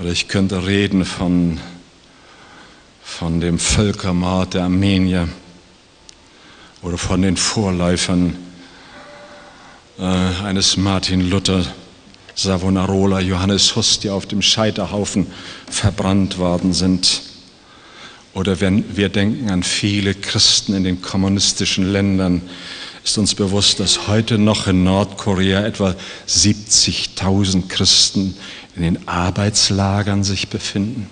Oder 0.00 0.10
ich 0.10 0.26
könnte 0.26 0.66
reden 0.66 1.04
von, 1.04 1.60
von 3.02 3.40
dem 3.40 3.60
Völkermord 3.60 4.54
der 4.54 4.64
Armenier 4.64 5.28
oder 6.82 6.98
von 6.98 7.22
den 7.22 7.36
Vorläufern 7.36 8.36
äh, 9.98 10.02
eines 10.02 10.76
Martin 10.76 11.30
Luther, 11.30 11.64
Savonarola, 12.34 13.20
Johannes 13.20 13.76
Hus, 13.76 14.00
die 14.00 14.10
auf 14.10 14.26
dem 14.26 14.42
Scheiterhaufen 14.42 15.28
verbrannt 15.70 16.38
worden 16.38 16.72
sind. 16.72 17.22
Oder 18.34 18.60
wenn 18.60 18.96
wir 18.96 19.08
denken 19.08 19.48
an 19.48 19.62
viele 19.62 20.12
Christen 20.12 20.74
in 20.74 20.84
den 20.84 21.00
kommunistischen 21.00 21.90
Ländern, 21.90 22.42
ist 23.06 23.18
uns 23.18 23.36
bewusst, 23.36 23.78
dass 23.78 24.08
heute 24.08 24.36
noch 24.36 24.66
in 24.66 24.82
Nordkorea 24.82 25.64
etwa 25.64 25.94
70.000 26.28 27.68
Christen 27.68 28.36
in 28.74 28.82
den 28.82 29.06
Arbeitslagern 29.06 30.24
sich 30.24 30.48
befinden. 30.48 31.08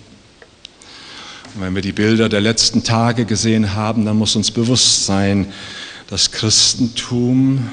Und 1.55 1.61
wenn 1.61 1.75
wir 1.77 1.83
die 1.83 1.93
Bilder 1.93 2.29
der 2.29 2.41
letzten 2.41 2.83
Tage 2.83 3.27
gesehen 3.27 3.75
haben, 3.75 4.05
dann 4.05 4.19
muss 4.19 4.35
uns 4.35 4.51
bewusst 4.51 5.07
sein, 5.07 5.53
dass 6.11 6.33
Christentum, 6.33 7.71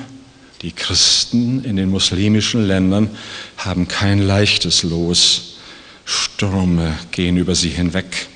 die 0.62 0.72
Christen 0.72 1.64
in 1.64 1.76
den 1.76 1.90
muslimischen 1.90 2.68
Ländern 2.68 3.10
haben 3.58 3.88
kein 3.88 4.20
leichtes 4.20 4.84
Los. 4.84 5.56
Stürme 6.06 6.94
gehen 7.10 7.38
über 7.38 7.56
sie 7.56 7.70
hinweg. 7.70 8.28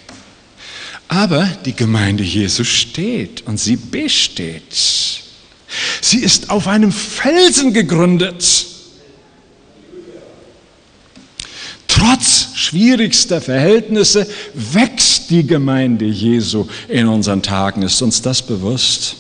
Aber 1.10 1.48
die 1.64 1.76
Gemeinde 1.76 2.24
Jesu 2.24 2.64
steht 2.64 3.46
und 3.46 3.60
sie 3.60 3.76
besteht. 3.76 5.24
Sie 6.02 6.20
ist 6.20 6.50
auf 6.50 6.68
einem 6.68 6.92
Felsen 6.92 7.74
gegründet. 7.74 8.68
Trotz 11.88 12.50
schwierigster 12.56 13.42
Verhältnisse 13.42 14.28
wächst 14.54 15.30
die 15.30 15.48
Gemeinde 15.48 16.06
Jesu 16.06 16.68
in 16.88 17.08
unseren 17.08 17.42
Tagen. 17.42 17.82
Ist 17.84 18.02
uns 18.02 18.22
das 18.22 18.42
bewusst? 18.42 19.16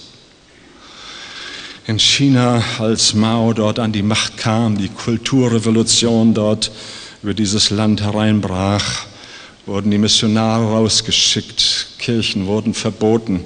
In 1.88 2.00
China, 2.00 2.63
als 2.79 3.13
Mao 3.13 3.53
dort 3.53 3.79
an 3.79 3.91
die 3.91 4.01
Macht 4.01 4.38
kam, 4.38 4.77
die 4.77 4.89
Kulturrevolution 4.89 6.33
dort 6.33 6.71
über 7.21 7.33
dieses 7.33 7.69
Land 7.69 8.01
hereinbrach, 8.01 9.05
wurden 9.65 9.91
die 9.91 9.97
Missionare 9.97 10.65
rausgeschickt, 10.65 11.88
Kirchen 12.00 12.45
wurden 12.45 12.74
verboten. 12.74 13.45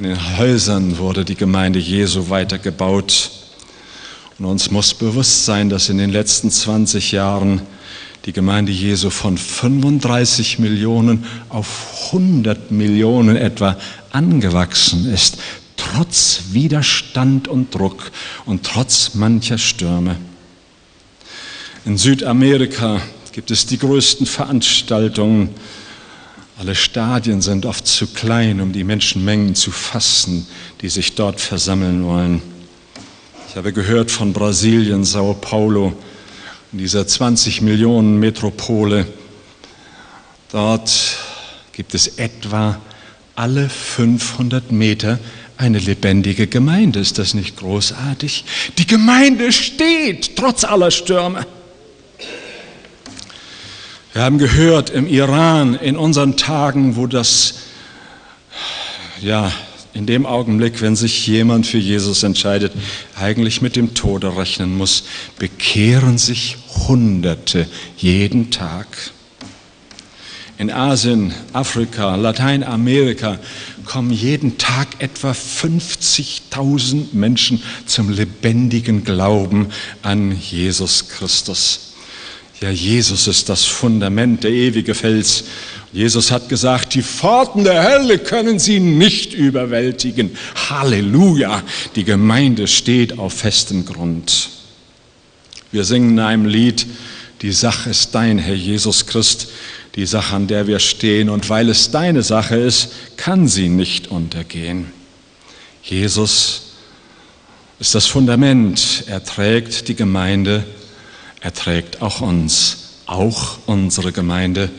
In 0.00 0.06
den 0.06 0.38
Häusern 0.38 0.96
wurde 0.96 1.26
die 1.26 1.34
Gemeinde 1.34 1.78
Jesu 1.78 2.30
weitergebaut. 2.30 3.30
Und 4.38 4.46
uns 4.46 4.70
muss 4.70 4.94
bewusst 4.94 5.44
sein, 5.44 5.68
dass 5.68 5.90
in 5.90 5.98
den 5.98 6.08
letzten 6.08 6.50
20 6.50 7.12
Jahren 7.12 7.60
die 8.24 8.32
Gemeinde 8.32 8.72
Jesu 8.72 9.10
von 9.10 9.36
35 9.36 10.58
Millionen 10.58 11.26
auf 11.50 12.06
100 12.12 12.70
Millionen 12.70 13.36
etwa 13.36 13.76
angewachsen 14.10 15.04
ist, 15.12 15.36
trotz 15.76 16.44
Widerstand 16.52 17.46
und 17.46 17.74
Druck 17.74 18.10
und 18.46 18.64
trotz 18.64 19.12
mancher 19.12 19.58
Stürme. 19.58 20.16
In 21.84 21.98
Südamerika 21.98 23.02
gibt 23.32 23.50
es 23.50 23.66
die 23.66 23.76
größten 23.76 24.24
Veranstaltungen 24.24 25.50
alle 26.60 26.74
Stadien 26.74 27.40
sind 27.40 27.64
oft 27.64 27.86
zu 27.86 28.06
klein, 28.08 28.60
um 28.60 28.74
die 28.74 28.84
Menschenmengen 28.84 29.54
zu 29.54 29.70
fassen, 29.70 30.46
die 30.82 30.90
sich 30.90 31.14
dort 31.14 31.40
versammeln 31.40 32.04
wollen. 32.04 32.42
Ich 33.48 33.56
habe 33.56 33.72
gehört 33.72 34.10
von 34.10 34.34
Brasilien, 34.34 35.04
Sao 35.04 35.32
Paulo, 35.32 35.94
dieser 36.72 37.06
20 37.06 37.62
Millionen 37.62 38.20
Metropole. 38.20 39.06
Dort 40.52 41.16
gibt 41.72 41.94
es 41.94 42.18
etwa 42.18 42.78
alle 43.36 43.70
500 43.70 44.70
Meter 44.70 45.18
eine 45.56 45.78
lebendige 45.78 46.46
Gemeinde. 46.46 47.00
Ist 47.00 47.18
das 47.18 47.32
nicht 47.32 47.56
großartig? 47.56 48.44
Die 48.76 48.86
Gemeinde 48.86 49.50
steht 49.52 50.36
trotz 50.36 50.64
aller 50.64 50.90
Stürme. 50.90 51.46
Wir 54.12 54.22
haben 54.22 54.38
gehört 54.38 54.90
im 54.90 55.06
Iran 55.06 55.74
in 55.74 55.96
unseren 55.96 56.36
Tagen, 56.36 56.96
wo 56.96 57.06
das, 57.06 57.54
ja, 59.20 59.52
in 59.92 60.04
dem 60.06 60.26
Augenblick, 60.26 60.80
wenn 60.80 60.96
sich 60.96 61.28
jemand 61.28 61.64
für 61.64 61.78
Jesus 61.78 62.24
entscheidet, 62.24 62.72
eigentlich 63.14 63.62
mit 63.62 63.76
dem 63.76 63.94
Tode 63.94 64.36
rechnen 64.36 64.76
muss, 64.76 65.04
bekehren 65.38 66.18
sich 66.18 66.56
Hunderte 66.88 67.68
jeden 67.98 68.50
Tag. 68.50 68.86
In 70.58 70.72
Asien, 70.72 71.32
Afrika, 71.52 72.16
Lateinamerika 72.16 73.38
kommen 73.84 74.10
jeden 74.10 74.58
Tag 74.58 74.88
etwa 74.98 75.30
50.000 75.30 77.12
Menschen 77.12 77.62
zum 77.86 78.10
lebendigen 78.10 79.04
Glauben 79.04 79.68
an 80.02 80.36
Jesus 80.36 81.08
Christus. 81.08 81.89
Ja, 82.60 82.70
Jesus 82.70 83.26
ist 83.26 83.48
das 83.48 83.64
Fundament, 83.64 84.44
der 84.44 84.50
ewige 84.50 84.94
Fels. 84.94 85.44
Jesus 85.92 86.30
hat 86.30 86.50
gesagt, 86.50 86.94
die 86.94 87.02
Pforten 87.02 87.64
der 87.64 87.82
Hölle 87.82 88.18
können 88.18 88.58
sie 88.58 88.80
nicht 88.80 89.32
überwältigen. 89.32 90.36
Halleluja, 90.68 91.62
die 91.96 92.04
Gemeinde 92.04 92.66
steht 92.66 93.18
auf 93.18 93.32
festem 93.32 93.86
Grund. 93.86 94.50
Wir 95.72 95.84
singen 95.84 96.10
in 96.10 96.20
einem 96.20 96.44
Lied, 96.44 96.86
die 97.40 97.52
Sache 97.52 97.90
ist 97.90 98.14
dein, 98.14 98.38
Herr 98.38 98.54
Jesus 98.54 99.06
Christ, 99.06 99.48
die 99.94 100.04
Sache, 100.04 100.36
an 100.36 100.46
der 100.46 100.66
wir 100.66 100.80
stehen. 100.80 101.30
Und 101.30 101.48
weil 101.48 101.70
es 101.70 101.90
deine 101.90 102.22
Sache 102.22 102.56
ist, 102.56 102.90
kann 103.16 103.48
sie 103.48 103.70
nicht 103.70 104.08
untergehen. 104.08 104.92
Jesus 105.82 106.74
ist 107.78 107.94
das 107.94 108.06
Fundament. 108.06 109.04
Er 109.06 109.24
trägt 109.24 109.88
die 109.88 109.94
Gemeinde 109.94 110.64
er 111.40 111.52
trägt 111.52 112.02
auch 112.02 112.20
uns, 112.20 113.00
auch 113.06 113.58
unsere 113.66 114.12
Gemeinde. 114.12 114.70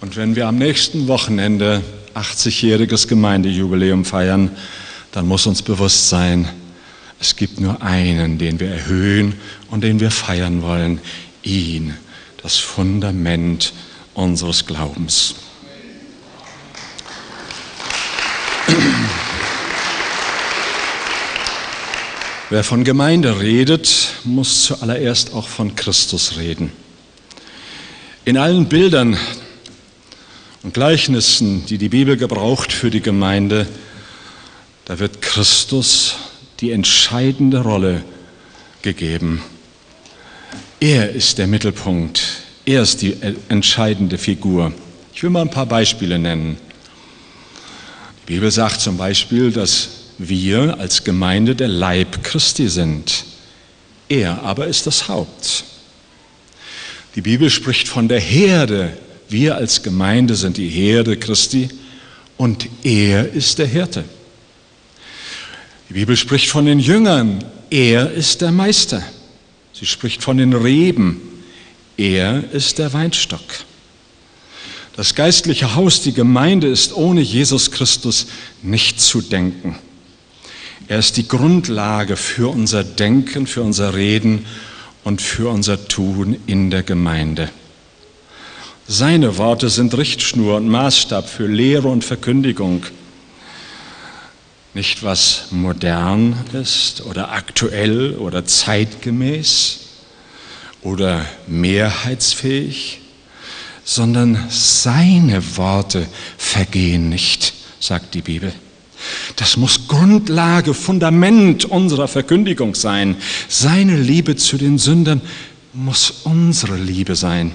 Und 0.00 0.16
wenn 0.16 0.36
wir 0.36 0.46
am 0.48 0.56
nächsten 0.56 1.08
Wochenende 1.08 1.82
80-jähriges 2.14 3.08
Gemeindejubiläum 3.08 4.04
feiern, 4.04 4.50
dann 5.12 5.26
muss 5.26 5.46
uns 5.46 5.62
bewusst 5.62 6.08
sein, 6.08 6.48
es 7.20 7.36
gibt 7.36 7.60
nur 7.60 7.82
einen, 7.82 8.38
den 8.38 8.58
wir 8.58 8.70
erhöhen 8.70 9.34
und 9.70 9.82
den 9.84 10.00
wir 10.00 10.10
feiern 10.10 10.62
wollen, 10.62 11.00
ihn, 11.42 11.94
das 12.42 12.56
Fundament 12.56 13.72
unseres 14.14 14.66
Glaubens. 14.66 15.36
Wer 22.52 22.64
von 22.64 22.84
Gemeinde 22.84 23.40
redet, 23.40 24.12
muss 24.24 24.64
zuallererst 24.64 25.32
auch 25.32 25.48
von 25.48 25.74
Christus 25.74 26.36
reden. 26.36 26.70
In 28.26 28.36
allen 28.36 28.66
Bildern 28.66 29.16
und 30.62 30.74
Gleichnissen, 30.74 31.64
die 31.64 31.78
die 31.78 31.88
Bibel 31.88 32.18
gebraucht 32.18 32.70
für 32.70 32.90
die 32.90 33.00
Gemeinde, 33.00 33.66
da 34.84 34.98
wird 34.98 35.22
Christus 35.22 36.16
die 36.60 36.72
entscheidende 36.72 37.62
Rolle 37.62 38.04
gegeben. 38.82 39.42
Er 40.78 41.08
ist 41.08 41.38
der 41.38 41.46
Mittelpunkt, 41.46 42.20
er 42.66 42.82
ist 42.82 43.00
die 43.00 43.16
entscheidende 43.48 44.18
Figur. 44.18 44.74
Ich 45.14 45.22
will 45.22 45.30
mal 45.30 45.40
ein 45.40 45.50
paar 45.50 45.64
Beispiele 45.64 46.18
nennen. 46.18 46.58
Die 48.28 48.34
Bibel 48.34 48.50
sagt 48.50 48.82
zum 48.82 48.98
Beispiel, 48.98 49.50
dass 49.52 50.01
wir 50.28 50.78
als 50.78 51.04
Gemeinde 51.04 51.54
der 51.54 51.68
Leib 51.68 52.22
Christi 52.22 52.68
sind. 52.68 53.24
Er 54.08 54.42
aber 54.42 54.66
ist 54.66 54.86
das 54.86 55.08
Haupt. 55.08 55.64
Die 57.14 57.22
Bibel 57.22 57.50
spricht 57.50 57.88
von 57.88 58.08
der 58.08 58.20
Herde. 58.20 58.96
Wir 59.28 59.56
als 59.56 59.82
Gemeinde 59.82 60.34
sind 60.34 60.56
die 60.56 60.68
Herde 60.68 61.16
Christi 61.16 61.68
und 62.36 62.68
er 62.82 63.32
ist 63.32 63.58
der 63.58 63.66
Hirte. 63.66 64.04
Die 65.88 65.94
Bibel 65.94 66.16
spricht 66.16 66.48
von 66.48 66.64
den 66.64 66.78
Jüngern. 66.78 67.44
Er 67.70 68.10
ist 68.12 68.40
der 68.40 68.50
Meister. 68.50 69.02
Sie 69.72 69.86
spricht 69.86 70.22
von 70.22 70.36
den 70.36 70.52
Reben. 70.52 71.20
Er 71.96 72.50
ist 72.52 72.78
der 72.78 72.92
Weinstock. 72.92 73.40
Das 74.96 75.14
geistliche 75.14 75.74
Haus, 75.74 76.02
die 76.02 76.12
Gemeinde 76.12 76.68
ist 76.68 76.94
ohne 76.94 77.22
Jesus 77.22 77.70
Christus 77.70 78.26
nicht 78.62 79.00
zu 79.00 79.22
denken. 79.22 79.78
Er 80.92 80.98
ist 80.98 81.16
die 81.16 81.26
Grundlage 81.26 82.18
für 82.18 82.52
unser 82.52 82.84
Denken, 82.84 83.46
für 83.46 83.62
unser 83.62 83.94
Reden 83.94 84.44
und 85.04 85.22
für 85.22 85.48
unser 85.48 85.88
Tun 85.88 86.36
in 86.46 86.70
der 86.70 86.82
Gemeinde. 86.82 87.48
Seine 88.86 89.38
Worte 89.38 89.70
sind 89.70 89.96
Richtschnur 89.96 90.58
und 90.58 90.68
Maßstab 90.68 91.26
für 91.30 91.46
Lehre 91.46 91.88
und 91.88 92.04
Verkündigung. 92.04 92.84
Nicht 94.74 95.02
was 95.02 95.46
modern 95.50 96.38
ist 96.52 97.00
oder 97.06 97.32
aktuell 97.32 98.16
oder 98.16 98.44
zeitgemäß 98.44 99.78
oder 100.82 101.24
mehrheitsfähig, 101.46 103.00
sondern 103.82 104.46
seine 104.50 105.56
Worte 105.56 106.06
vergehen 106.36 107.08
nicht, 107.08 107.54
sagt 107.80 108.12
die 108.12 108.20
Bibel. 108.20 108.52
Das 109.36 109.56
muss 109.56 109.88
Grundlage, 109.88 110.74
Fundament 110.74 111.64
unserer 111.64 112.08
Verkündigung 112.08 112.74
sein. 112.74 113.16
Seine 113.48 113.96
Liebe 113.96 114.36
zu 114.36 114.56
den 114.58 114.78
Sündern 114.78 115.20
muss 115.72 116.22
unsere 116.24 116.76
Liebe 116.76 117.16
sein. 117.16 117.52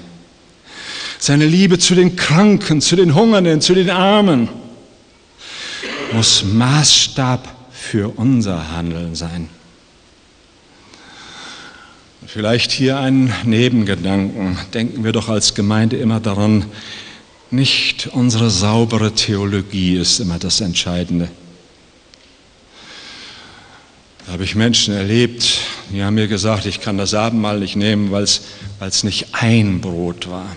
Seine 1.18 1.46
Liebe 1.46 1.78
zu 1.78 1.94
den 1.94 2.16
Kranken, 2.16 2.80
zu 2.80 2.96
den 2.96 3.14
Hungernden, 3.14 3.60
zu 3.60 3.74
den 3.74 3.90
Armen 3.90 4.48
muss 6.12 6.44
Maßstab 6.44 7.54
für 7.70 8.16
unser 8.16 8.72
Handeln 8.72 9.14
sein. 9.14 9.48
Vielleicht 12.26 12.72
hier 12.72 12.98
ein 12.98 13.32
Nebengedanken. 13.44 14.58
Denken 14.74 15.02
wir 15.02 15.12
doch 15.12 15.28
als 15.28 15.54
Gemeinde 15.54 15.96
immer 15.96 16.20
daran, 16.20 16.66
nicht 17.50 18.08
unsere 18.08 18.50
saubere 18.50 19.12
Theologie 19.12 19.96
ist 19.96 20.20
immer 20.20 20.38
das 20.38 20.60
Entscheidende. 20.60 21.28
Da 24.26 24.32
habe 24.32 24.44
ich 24.44 24.54
Menschen 24.54 24.92
erlebt, 24.92 25.58
die 25.90 26.02
haben 26.02 26.14
mir 26.14 26.28
gesagt, 26.28 26.66
ich 26.66 26.80
kann 26.80 26.98
das 26.98 27.14
Abendmahl 27.14 27.58
nicht 27.60 27.76
nehmen, 27.76 28.10
weil 28.10 28.24
es 28.24 29.04
nicht 29.04 29.28
ein 29.32 29.80
Brot 29.80 30.28
war, 30.28 30.54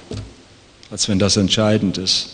als 0.89 1.07
wenn 1.07 1.19
das 1.19 1.37
entscheidend 1.37 1.97
ist. 1.97 2.29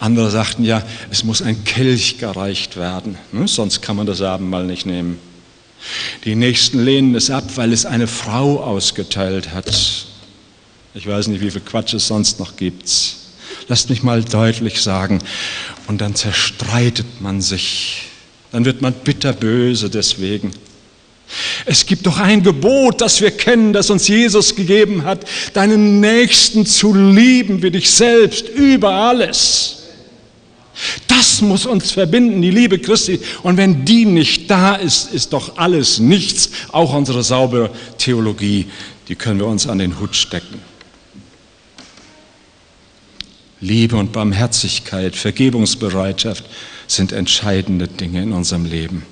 Andere 0.00 0.28
sagten 0.30 0.64
ja, 0.64 0.82
es 1.10 1.22
muss 1.22 1.40
ein 1.42 1.62
Kelch 1.62 2.18
gereicht 2.18 2.76
werden, 2.76 3.16
ne? 3.30 3.46
sonst 3.46 3.80
kann 3.82 3.94
man 3.94 4.06
das 4.06 4.20
Abendmahl 4.22 4.64
nicht 4.64 4.86
nehmen. 4.86 5.20
Die 6.24 6.34
Nächsten 6.34 6.84
lehnen 6.84 7.14
es 7.14 7.30
ab, 7.30 7.44
weil 7.54 7.72
es 7.72 7.86
eine 7.86 8.08
Frau 8.08 8.60
ausgeteilt 8.60 9.54
hat. 9.54 9.70
Ich 10.94 11.06
weiß 11.06 11.28
nicht, 11.28 11.40
wie 11.40 11.50
viel 11.52 11.60
Quatsch 11.60 11.94
es 11.94 12.08
sonst 12.08 12.40
noch 12.40 12.56
gibt. 12.56 13.19
Lasst 13.70 13.88
mich 13.88 14.02
mal 14.02 14.24
deutlich 14.24 14.80
sagen. 14.80 15.20
Und 15.86 16.00
dann 16.00 16.16
zerstreitet 16.16 17.20
man 17.20 17.40
sich. 17.40 18.02
Dann 18.50 18.64
wird 18.64 18.82
man 18.82 18.92
bitterböse 18.92 19.88
deswegen. 19.88 20.50
Es 21.66 21.86
gibt 21.86 22.04
doch 22.04 22.18
ein 22.18 22.42
Gebot, 22.42 23.00
das 23.00 23.20
wir 23.20 23.30
kennen, 23.30 23.72
das 23.72 23.88
uns 23.88 24.08
Jesus 24.08 24.56
gegeben 24.56 25.04
hat, 25.04 25.24
deinen 25.52 26.00
Nächsten 26.00 26.66
zu 26.66 26.92
lieben 26.92 27.62
wie 27.62 27.70
dich 27.70 27.88
selbst 27.88 28.48
über 28.48 28.90
alles. 28.90 29.84
Das 31.06 31.40
muss 31.40 31.64
uns 31.64 31.92
verbinden, 31.92 32.42
die 32.42 32.50
Liebe 32.50 32.80
Christi. 32.80 33.20
Und 33.44 33.56
wenn 33.56 33.84
die 33.84 34.04
nicht 34.04 34.50
da 34.50 34.74
ist, 34.74 35.12
ist 35.14 35.32
doch 35.32 35.58
alles 35.58 36.00
nichts. 36.00 36.50
Auch 36.72 36.92
unsere 36.92 37.22
saubere 37.22 37.70
Theologie, 37.98 38.66
die 39.06 39.14
können 39.14 39.38
wir 39.38 39.46
uns 39.46 39.68
an 39.68 39.78
den 39.78 40.00
Hut 40.00 40.16
stecken. 40.16 40.69
Liebe 43.60 43.96
und 43.96 44.12
Barmherzigkeit, 44.12 45.14
Vergebungsbereitschaft 45.14 46.44
sind 46.86 47.12
entscheidende 47.12 47.88
Dinge 47.88 48.22
in 48.22 48.32
unserem 48.32 48.64
Leben. 48.64 49.04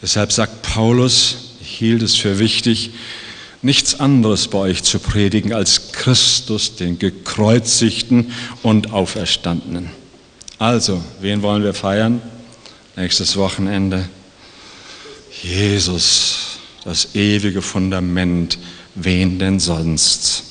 Deshalb 0.00 0.32
sagt 0.32 0.62
Paulus, 0.62 1.36
ich 1.60 1.68
hielt 1.68 2.02
es 2.02 2.16
für 2.16 2.38
wichtig, 2.38 2.90
nichts 3.62 4.00
anderes 4.00 4.48
bei 4.48 4.58
euch 4.58 4.82
zu 4.82 4.98
predigen 4.98 5.52
als 5.52 5.92
Christus, 5.92 6.76
den 6.76 6.98
gekreuzigten 6.98 8.32
und 8.62 8.92
auferstandenen. 8.92 9.90
Also, 10.58 11.02
wen 11.20 11.42
wollen 11.42 11.62
wir 11.62 11.74
feiern? 11.74 12.22
Nächstes 12.96 13.36
Wochenende. 13.36 14.08
Jesus, 15.42 16.58
das 16.84 17.14
ewige 17.14 17.62
Fundament. 17.62 18.58
Wen 18.94 19.38
denn 19.38 19.60
sonst? 19.60 20.44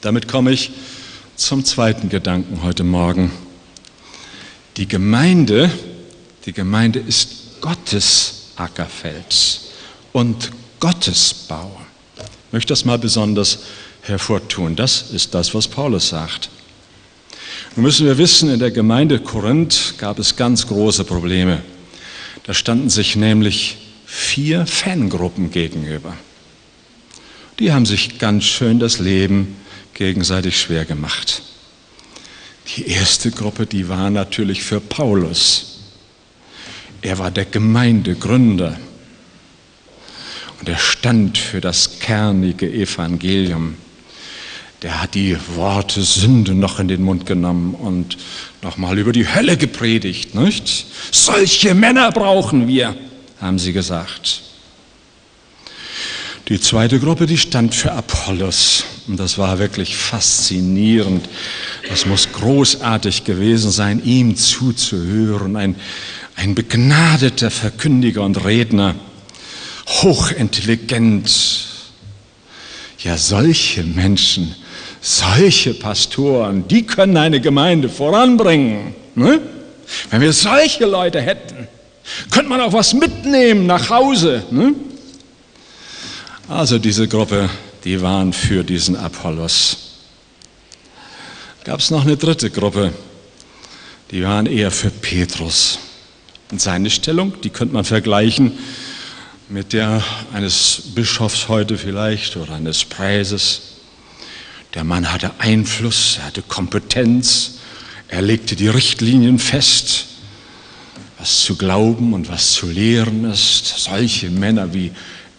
Damit 0.00 0.28
komme 0.28 0.52
ich 0.52 0.72
zum 1.36 1.64
zweiten 1.64 2.08
Gedanken 2.08 2.62
heute 2.62 2.84
Morgen. 2.84 3.30
Die 4.76 4.86
Gemeinde, 4.86 5.70
die 6.46 6.52
Gemeinde 6.52 6.98
ist 6.98 7.60
Gottes 7.60 8.50
Ackerfeld 8.56 9.60
und 10.12 10.50
Gottes 10.78 11.32
Bau. 11.48 11.80
Ich 12.18 12.52
möchte 12.52 12.72
das 12.72 12.84
mal 12.84 12.98
besonders 12.98 13.60
hervortun. 14.02 14.76
Das 14.76 15.10
ist 15.10 15.34
das, 15.34 15.54
was 15.54 15.68
Paulus 15.68 16.08
sagt. 16.08 16.50
Nun 17.76 17.84
müssen 17.84 18.06
wir 18.06 18.18
wissen, 18.18 18.50
in 18.50 18.58
der 18.58 18.70
Gemeinde 18.70 19.18
Korinth 19.18 19.94
gab 19.98 20.18
es 20.18 20.36
ganz 20.36 20.66
große 20.66 21.04
Probleme. 21.04 21.62
Da 22.44 22.52
standen 22.52 22.90
sich 22.90 23.16
nämlich 23.16 23.78
vier 24.04 24.66
Fangruppen 24.66 25.50
gegenüber. 25.50 26.14
Die 27.58 27.72
haben 27.72 27.86
sich 27.86 28.18
ganz 28.18 28.44
schön 28.44 28.78
das 28.78 28.98
Leben 28.98 29.56
gegenseitig 30.02 30.60
schwer 30.60 30.84
gemacht. 30.84 31.42
Die 32.76 32.88
erste 32.88 33.30
Gruppe, 33.30 33.66
die 33.66 33.88
war 33.88 34.10
natürlich 34.10 34.62
für 34.62 34.80
Paulus. 34.80 35.80
Er 37.02 37.18
war 37.18 37.30
der 37.30 37.44
Gemeindegründer 37.44 38.78
und 40.58 40.68
er 40.68 40.78
stand 40.78 41.38
für 41.38 41.60
das 41.60 41.98
kernige 41.98 42.70
Evangelium 42.70 43.76
der 44.82 45.00
hat 45.00 45.14
die 45.14 45.36
Worte 45.54 46.02
Sünde 46.02 46.54
noch 46.54 46.80
in 46.80 46.88
den 46.88 47.02
Mund 47.02 47.24
genommen 47.24 47.74
und 47.74 48.18
nochmal 48.62 48.98
über 48.98 49.12
die 49.12 49.32
Hölle 49.32 49.56
gepredigt. 49.56 50.34
Nicht? 50.34 50.86
Solche 51.12 51.74
Männer 51.74 52.10
brauchen 52.10 52.66
wir, 52.66 52.96
haben 53.40 53.60
sie 53.60 53.72
gesagt. 53.72 54.42
Die 56.48 56.60
zweite 56.60 56.98
Gruppe, 56.98 57.26
die 57.26 57.38
stand 57.38 57.74
für 57.74 57.92
Apollos. 57.92 58.84
Und 59.08 59.18
das 59.18 59.36
war 59.38 59.58
wirklich 59.58 59.96
faszinierend. 59.96 61.28
Das 61.88 62.06
muss 62.06 62.30
großartig 62.32 63.24
gewesen 63.24 63.70
sein, 63.70 64.02
ihm 64.04 64.36
zuzuhören. 64.36 65.56
Ein, 65.56 65.76
ein 66.36 66.54
begnadeter 66.54 67.50
Verkündiger 67.50 68.22
und 68.22 68.44
Redner, 68.44 68.94
hochintelligent. 69.86 71.68
Ja, 72.98 73.16
solche 73.16 73.82
Menschen 73.82 74.54
solche 75.02 75.74
Pastoren, 75.74 76.66
die 76.68 76.86
können 76.86 77.16
eine 77.16 77.40
Gemeinde 77.40 77.88
voranbringen. 77.88 78.94
Ne? 79.16 79.40
Wenn 80.10 80.20
wir 80.20 80.32
solche 80.32 80.86
Leute 80.86 81.20
hätten, 81.20 81.66
könnte 82.30 82.48
man 82.48 82.60
auch 82.60 82.72
was 82.72 82.94
mitnehmen 82.94 83.66
nach 83.66 83.90
Hause. 83.90 84.44
Ne? 84.50 84.74
Also 86.48 86.78
diese 86.78 87.08
Gruppe, 87.08 87.50
die 87.84 88.00
waren 88.00 88.32
für 88.32 88.64
diesen 88.64 88.96
Apollos. 88.96 89.76
Gab 91.64 91.80
es 91.80 91.90
noch 91.90 92.02
eine 92.02 92.16
dritte 92.16 92.50
Gruppe, 92.50 92.92
die 94.10 94.22
waren 94.24 94.46
eher 94.46 94.70
für 94.70 94.90
Petrus. 94.90 95.78
Und 96.50 96.60
seine 96.60 96.90
Stellung, 96.90 97.40
die 97.40 97.50
könnte 97.50 97.74
man 97.74 97.84
vergleichen 97.84 98.52
mit 99.48 99.72
der 99.72 100.02
eines 100.32 100.82
Bischofs 100.94 101.48
heute 101.48 101.76
vielleicht 101.76 102.36
oder 102.36 102.54
eines 102.54 102.84
Preises. 102.84 103.60
Der 104.74 104.84
Mann 104.84 105.12
hatte 105.12 105.32
Einfluss, 105.38 106.16
er 106.18 106.26
hatte 106.26 106.42
Kompetenz, 106.42 107.58
er 108.08 108.22
legte 108.22 108.56
die 108.56 108.68
Richtlinien 108.68 109.38
fest, 109.38 110.06
was 111.18 111.42
zu 111.42 111.56
glauben 111.56 112.14
und 112.14 112.28
was 112.28 112.52
zu 112.52 112.66
lehren 112.66 113.24
ist. 113.30 113.66
Solche 113.66 114.30
Männer 114.30 114.72
wie 114.74 114.92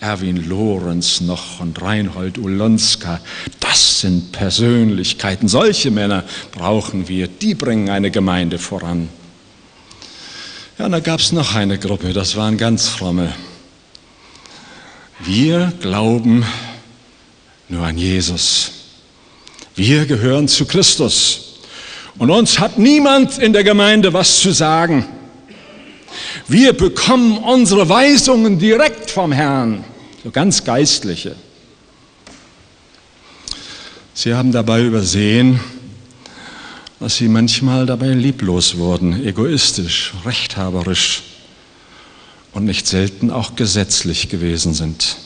Erwin 0.04 0.50
Lorenz 0.50 1.22
noch 1.22 1.62
und 1.62 1.82
Reinhold 1.82 2.38
Ulonska, 2.38 3.22
das 3.62 4.02
sind 4.02 4.34
Persönlichkeiten. 4.34 5.48
Solche 5.48 5.92
Männer 5.92 6.26
brauchen 6.52 7.08
wir, 7.08 7.30
die 7.30 7.56
bringen 7.56 7.90
eine 7.90 8.12
Gemeinde 8.12 8.60
voran. 8.60 9.08
Ja, 10.78 10.88
und 10.88 10.92
da 10.92 11.00
gab 11.00 11.22
es 11.22 11.32
noch 11.32 11.56
eine 11.56 11.80
Gruppe, 11.80 12.12
das 12.12 12.36
waren 12.36 12.58
ganz 12.58 12.90
fromme. 12.90 13.34
Wir 15.20 15.72
glauben 15.80 16.46
nur 17.70 17.86
an 17.86 17.98
Jesus. 17.98 18.72
Wir 19.74 20.06
gehören 20.06 20.50
zu 20.50 20.66
Christus. 20.66 21.60
Und 22.18 22.30
uns 22.30 22.60
hat 22.60 22.78
niemand 22.78 23.38
in 23.38 23.54
der 23.54 23.64
Gemeinde 23.64 24.12
was 24.12 24.42
zu 24.42 24.52
sagen. 24.52 25.06
Wir 26.50 26.74
bekommen 26.74 27.38
unsere 27.38 27.88
Weisungen 27.88 28.60
direkt 28.60 29.10
vom 29.10 29.32
Herrn, 29.32 29.86
so 30.24 30.32
ganz 30.32 30.64
geistliche. 30.64 31.36
Sie 34.14 34.34
haben 34.34 34.52
dabei 34.52 34.84
übersehen, 34.84 35.60
dass 37.00 37.18
sie 37.18 37.28
manchmal 37.28 37.86
dabei 37.86 38.14
lieblos 38.14 38.78
wurden, 38.78 39.26
egoistisch, 39.26 40.14
rechthaberisch 40.24 41.24
und 42.54 42.64
nicht 42.64 42.88
selten 42.88 43.32
auch 43.32 43.56
gesetzlich 43.56 44.30
gewesen 44.30 44.74
sind. 44.74 45.18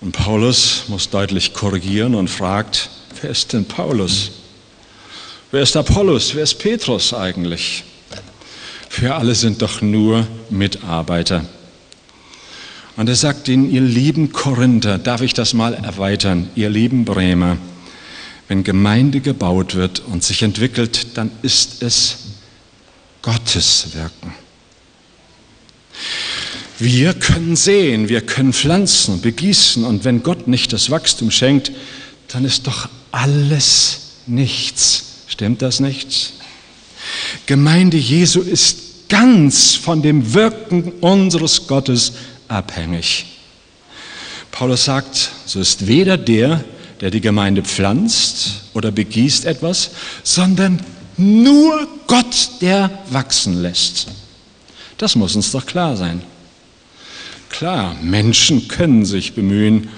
Und 0.00 0.12
Paulus 0.12 0.84
muss 0.86 1.10
deutlich 1.10 1.54
korrigieren 1.54 2.14
und 2.14 2.28
fragt, 2.28 2.90
wer 3.20 3.30
ist 3.30 3.52
denn 3.52 3.64
Paulus? 3.64 4.30
Wer 5.50 5.62
ist 5.62 5.76
Apollos? 5.76 6.34
Wer 6.34 6.44
ist 6.44 6.58
Petrus 6.58 7.12
eigentlich? 7.12 7.82
Wir 8.96 9.16
alle 9.16 9.34
sind 9.34 9.60
doch 9.62 9.80
nur 9.80 10.26
Mitarbeiter. 10.50 11.44
Und 12.98 13.08
er 13.08 13.14
sagt 13.14 13.46
ihnen, 13.46 13.70
ihr 13.70 13.80
lieben 13.80 14.32
Korinther, 14.32 14.98
darf 14.98 15.20
ich 15.20 15.32
das 15.32 15.54
mal 15.54 15.72
erweitern, 15.72 16.50
ihr 16.56 16.68
lieben 16.68 17.04
Bremer, 17.04 17.56
wenn 18.48 18.64
Gemeinde 18.64 19.20
gebaut 19.20 19.76
wird 19.76 20.00
und 20.00 20.24
sich 20.24 20.42
entwickelt, 20.42 21.16
dann 21.16 21.30
ist 21.42 21.80
es 21.84 22.16
Gottes 23.22 23.90
Wirken. 23.92 24.34
Wir 26.80 27.14
können 27.14 27.54
sehen, 27.54 28.08
wir 28.08 28.20
können 28.20 28.52
pflanzen, 28.52 29.20
begießen 29.20 29.84
und 29.84 30.04
wenn 30.04 30.24
Gott 30.24 30.48
nicht 30.48 30.72
das 30.72 30.90
Wachstum 30.90 31.30
schenkt, 31.30 31.70
dann 32.26 32.44
ist 32.44 32.66
doch 32.66 32.88
alles 33.12 34.00
nichts. 34.26 35.04
Stimmt 35.28 35.62
das 35.62 35.78
nicht? 35.78 36.32
Gemeinde 37.46 37.96
Jesu 37.96 38.40
ist 38.40 39.08
ganz 39.08 39.76
von 39.76 40.02
dem 40.02 40.34
Wirken 40.34 40.94
unseres 41.00 41.68
Gottes 41.68 42.14
abhängig. 42.48 43.26
Paulus 44.50 44.84
sagt, 44.84 45.30
so 45.46 45.60
ist 45.60 45.86
weder 45.86 46.16
der, 46.16 46.64
der 47.00 47.10
die 47.10 47.20
Gemeinde 47.20 47.62
pflanzt 47.62 48.62
oder 48.74 48.90
begießt 48.90 49.44
etwas, 49.44 49.90
sondern 50.22 50.80
nur 51.16 51.86
Gott, 52.06 52.50
der 52.60 52.90
wachsen 53.10 53.60
lässt. 53.60 54.08
Das 54.96 55.14
muss 55.14 55.36
uns 55.36 55.52
doch 55.52 55.66
klar 55.66 55.96
sein. 55.96 56.22
Klar, 57.50 57.96
Menschen 58.02 58.68
können 58.68 59.04
sich 59.04 59.34
bemühen 59.34 59.88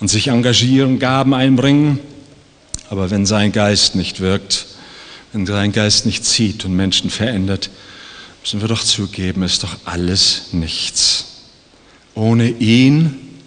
und 0.00 0.08
sich 0.08 0.28
engagieren, 0.28 0.98
Gaben 0.98 1.34
einbringen, 1.34 1.98
aber 2.90 3.10
wenn 3.10 3.26
sein 3.26 3.52
Geist 3.52 3.94
nicht 3.94 4.20
wirkt, 4.20 4.66
wenn 5.32 5.46
sein 5.46 5.72
Geist 5.72 6.06
nicht 6.06 6.24
zieht 6.24 6.64
und 6.64 6.74
Menschen 6.74 7.10
verändert, 7.10 7.70
müssen 8.42 8.60
wir 8.60 8.68
doch 8.68 8.82
zugeben, 8.82 9.42
ist 9.42 9.62
doch 9.62 9.76
alles 9.84 10.52
nichts. 10.52 11.33
Ohne 12.14 12.48
ihn, 12.48 13.40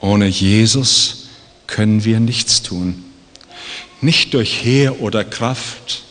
ohne 0.00 0.26
Jesus 0.26 1.28
können 1.66 2.04
wir 2.04 2.20
nichts 2.20 2.62
tun. 2.62 3.04
Nicht 4.00 4.34
durch 4.34 4.64
Heer 4.64 5.00
oder 5.00 5.24
Kraft, 5.24 6.02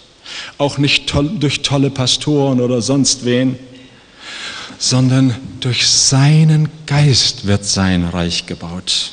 auch 0.58 0.78
nicht 0.78 1.13
durch 1.13 1.62
tolle 1.62 1.89
Pastoren 1.89 2.62
oder 2.62 2.82
sonst 2.82 3.26
wen, 3.26 3.58
sondern 4.78 5.36
durch 5.60 5.88
seinen 5.88 6.69
Geist 6.86 7.45
wird 7.45 7.65
sein 7.65 8.06
Reich 8.06 8.45
gebaut. 8.45 9.12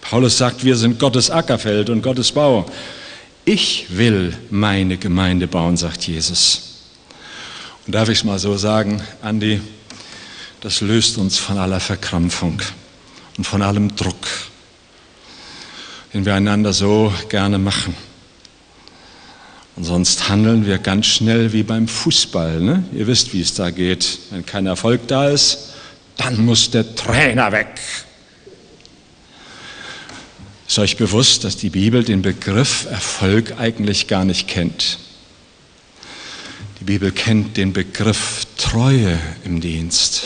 Paulus 0.00 0.38
sagt, 0.38 0.64
wir 0.64 0.76
sind 0.76 1.00
Gottes 1.00 1.30
Ackerfeld 1.30 1.90
und 1.90 2.02
Gottes 2.02 2.30
Bau. 2.30 2.66
Ich 3.44 3.86
will 3.90 4.36
meine 4.50 4.96
Gemeinde 4.96 5.48
bauen, 5.48 5.76
sagt 5.76 6.06
Jesus. 6.06 6.84
Und 7.86 7.94
darf 7.94 8.08
ich 8.08 8.18
es 8.18 8.24
mal 8.24 8.38
so 8.38 8.56
sagen, 8.56 9.02
Andi, 9.22 9.60
das 10.66 10.80
löst 10.80 11.16
uns 11.16 11.38
von 11.38 11.58
aller 11.58 11.78
Verkrampfung 11.78 12.60
und 13.38 13.44
von 13.44 13.62
allem 13.62 13.94
Druck, 13.94 14.26
den 16.12 16.26
wir 16.26 16.34
einander 16.34 16.72
so 16.72 17.14
gerne 17.28 17.56
machen. 17.56 17.94
Und 19.76 19.84
sonst 19.84 20.28
handeln 20.28 20.66
wir 20.66 20.78
ganz 20.78 21.06
schnell 21.06 21.52
wie 21.52 21.62
beim 21.62 21.86
Fußball. 21.86 22.58
Ne? 22.60 22.82
Ihr 22.92 23.06
wisst, 23.06 23.32
wie 23.32 23.42
es 23.42 23.54
da 23.54 23.70
geht. 23.70 24.18
Wenn 24.30 24.44
kein 24.44 24.66
Erfolg 24.66 25.06
da 25.06 25.28
ist, 25.28 25.74
dann 26.16 26.44
muss 26.44 26.68
der 26.68 26.96
Trainer 26.96 27.52
weg. 27.52 27.78
Ist 30.66 30.80
euch 30.80 30.96
bewusst, 30.96 31.44
dass 31.44 31.56
die 31.56 31.70
Bibel 31.70 32.02
den 32.02 32.22
Begriff 32.22 32.88
Erfolg 32.90 33.54
eigentlich 33.60 34.08
gar 34.08 34.24
nicht 34.24 34.48
kennt? 34.48 34.98
Die 36.80 36.84
Bibel 36.84 37.12
kennt 37.12 37.56
den 37.56 37.72
Begriff 37.72 38.48
Treue 38.56 39.16
im 39.44 39.60
Dienst. 39.60 40.24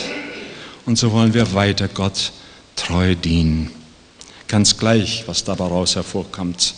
Und 0.85 0.97
so 0.97 1.11
wollen 1.11 1.33
wir 1.33 1.53
weiter 1.53 1.87
Gott 1.87 2.31
treu 2.75 3.15
dienen. 3.15 3.71
Ganz 4.47 4.77
gleich, 4.77 5.23
was 5.27 5.43
dabei 5.43 5.65
raus 5.65 5.95
hervorkommt. 5.95 6.73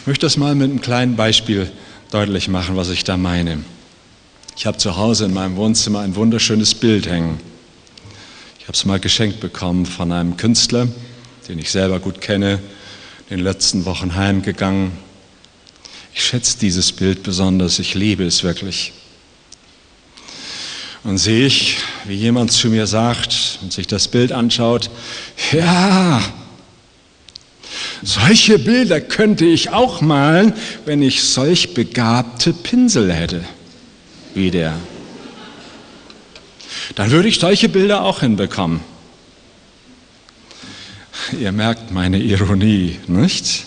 Ich 0.00 0.06
möchte 0.06 0.26
das 0.26 0.36
mal 0.36 0.54
mit 0.54 0.70
einem 0.70 0.80
kleinen 0.80 1.16
Beispiel 1.16 1.70
deutlich 2.10 2.48
machen, 2.48 2.76
was 2.76 2.90
ich 2.90 3.04
da 3.04 3.16
meine. 3.16 3.58
Ich 4.56 4.66
habe 4.66 4.78
zu 4.78 4.96
Hause 4.96 5.26
in 5.26 5.34
meinem 5.34 5.56
Wohnzimmer 5.56 6.00
ein 6.00 6.16
wunderschönes 6.16 6.74
Bild 6.74 7.06
hängen. 7.06 7.40
Ich 8.58 8.64
habe 8.64 8.72
es 8.72 8.84
mal 8.84 9.00
geschenkt 9.00 9.40
bekommen 9.40 9.86
von 9.86 10.12
einem 10.12 10.36
Künstler, 10.36 10.88
den 11.48 11.58
ich 11.58 11.70
selber 11.70 12.00
gut 12.00 12.20
kenne, 12.20 12.60
in 13.28 13.36
den 13.36 13.44
letzten 13.44 13.84
Wochen 13.84 14.14
heimgegangen. 14.14 14.92
Ich 16.14 16.24
schätze 16.24 16.58
dieses 16.58 16.92
Bild 16.92 17.22
besonders, 17.22 17.78
ich 17.78 17.94
liebe 17.94 18.24
es 18.24 18.42
wirklich. 18.42 18.92
Und 21.04 21.18
sehe 21.18 21.46
ich, 21.46 21.78
wie 22.04 22.14
jemand 22.14 22.52
zu 22.52 22.68
mir 22.68 22.86
sagt 22.86 23.58
und 23.62 23.72
sich 23.72 23.86
das 23.86 24.08
Bild 24.08 24.32
anschaut, 24.32 24.90
ja, 25.52 26.20
solche 28.02 28.58
Bilder 28.58 29.00
könnte 29.00 29.44
ich 29.44 29.70
auch 29.70 30.00
malen, 30.00 30.52
wenn 30.84 31.02
ich 31.02 31.22
solch 31.22 31.74
begabte 31.74 32.52
Pinsel 32.52 33.12
hätte 33.12 33.44
wie 34.34 34.50
der. 34.50 34.74
Dann 36.94 37.10
würde 37.10 37.28
ich 37.28 37.38
solche 37.38 37.68
Bilder 37.68 38.02
auch 38.02 38.20
hinbekommen. 38.20 38.80
Ihr 41.38 41.52
merkt 41.52 41.90
meine 41.90 42.18
Ironie, 42.18 42.98
nicht? 43.06 43.64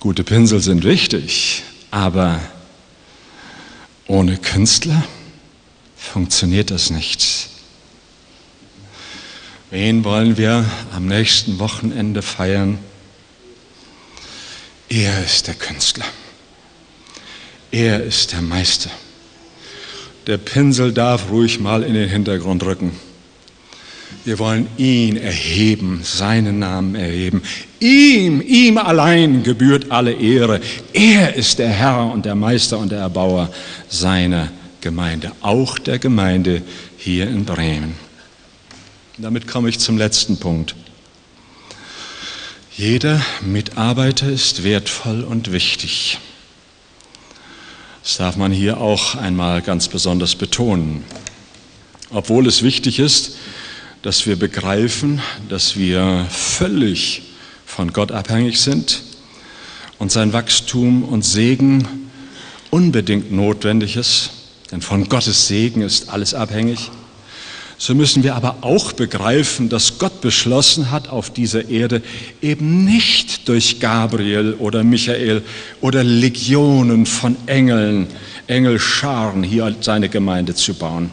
Gute 0.00 0.24
Pinsel 0.24 0.60
sind 0.60 0.82
wichtig, 0.84 1.62
aber 1.90 2.40
ohne 4.06 4.36
Künstler 4.36 5.04
funktioniert 5.96 6.70
das 6.70 6.90
nicht. 6.90 7.48
Wen 9.70 10.04
wollen 10.04 10.36
wir 10.36 10.64
am 10.94 11.06
nächsten 11.06 11.58
Wochenende 11.58 12.20
feiern? 12.22 12.78
Er 14.88 15.24
ist 15.24 15.46
der 15.46 15.54
Künstler. 15.54 16.04
Er 17.70 18.02
ist 18.02 18.32
der 18.32 18.42
Meister. 18.42 18.90
Der 20.26 20.36
Pinsel 20.36 20.92
darf 20.92 21.30
ruhig 21.30 21.58
mal 21.58 21.82
in 21.82 21.94
den 21.94 22.08
Hintergrund 22.08 22.62
rücken. 22.64 22.92
Wir 24.24 24.38
wollen 24.38 24.68
ihn 24.76 25.16
erheben, 25.16 26.00
seinen 26.04 26.60
Namen 26.60 26.94
erheben. 26.94 27.42
Ihm, 27.80 28.40
ihm 28.40 28.78
allein 28.78 29.42
gebührt 29.42 29.90
alle 29.90 30.12
Ehre. 30.12 30.60
Er 30.92 31.34
ist 31.34 31.58
der 31.58 31.70
Herr 31.70 32.12
und 32.12 32.24
der 32.24 32.34
Meister 32.36 32.78
und 32.78 32.92
der 32.92 33.00
Erbauer 33.00 33.50
seiner 33.88 34.48
Gemeinde, 34.80 35.32
auch 35.40 35.78
der 35.78 35.98
Gemeinde 35.98 36.62
hier 36.96 37.28
in 37.28 37.44
Bremen. 37.44 37.94
Damit 39.18 39.46
komme 39.46 39.68
ich 39.68 39.78
zum 39.78 39.98
letzten 39.98 40.36
Punkt. 40.38 40.74
Jeder 42.76 43.20
Mitarbeiter 43.42 44.28
ist 44.28 44.64
wertvoll 44.64 45.22
und 45.22 45.52
wichtig. 45.52 46.18
Das 48.02 48.16
darf 48.16 48.36
man 48.36 48.50
hier 48.50 48.80
auch 48.80 49.14
einmal 49.14 49.62
ganz 49.62 49.88
besonders 49.88 50.34
betonen. 50.34 51.04
Obwohl 52.10 52.46
es 52.46 52.62
wichtig 52.62 52.98
ist, 52.98 53.36
dass 54.02 54.26
wir 54.26 54.36
begreifen, 54.36 55.20
dass 55.48 55.76
wir 55.76 56.26
völlig 56.30 57.22
von 57.64 57.92
Gott 57.92 58.12
abhängig 58.12 58.60
sind 58.60 59.02
und 59.98 60.12
sein 60.12 60.32
Wachstum 60.32 61.04
und 61.04 61.24
Segen 61.24 62.10
unbedingt 62.70 63.32
notwendig 63.32 63.96
ist, 63.96 64.30
denn 64.70 64.82
von 64.82 65.08
Gottes 65.08 65.46
Segen 65.46 65.82
ist 65.82 66.08
alles 66.08 66.34
abhängig 66.34 66.90
so 67.82 67.96
müssen 67.96 68.22
wir 68.22 68.36
aber 68.36 68.58
auch 68.60 68.92
begreifen, 68.92 69.68
dass 69.68 69.98
Gott 69.98 70.20
beschlossen 70.20 70.92
hat, 70.92 71.08
auf 71.08 71.30
dieser 71.30 71.68
Erde 71.68 72.00
eben 72.40 72.84
nicht 72.84 73.48
durch 73.48 73.80
Gabriel 73.80 74.54
oder 74.60 74.84
Michael 74.84 75.42
oder 75.80 76.04
Legionen 76.04 77.06
von 77.06 77.34
Engeln, 77.46 78.06
Engelscharen 78.46 79.42
hier 79.42 79.74
seine 79.80 80.08
Gemeinde 80.08 80.54
zu 80.54 80.74
bauen, 80.74 81.10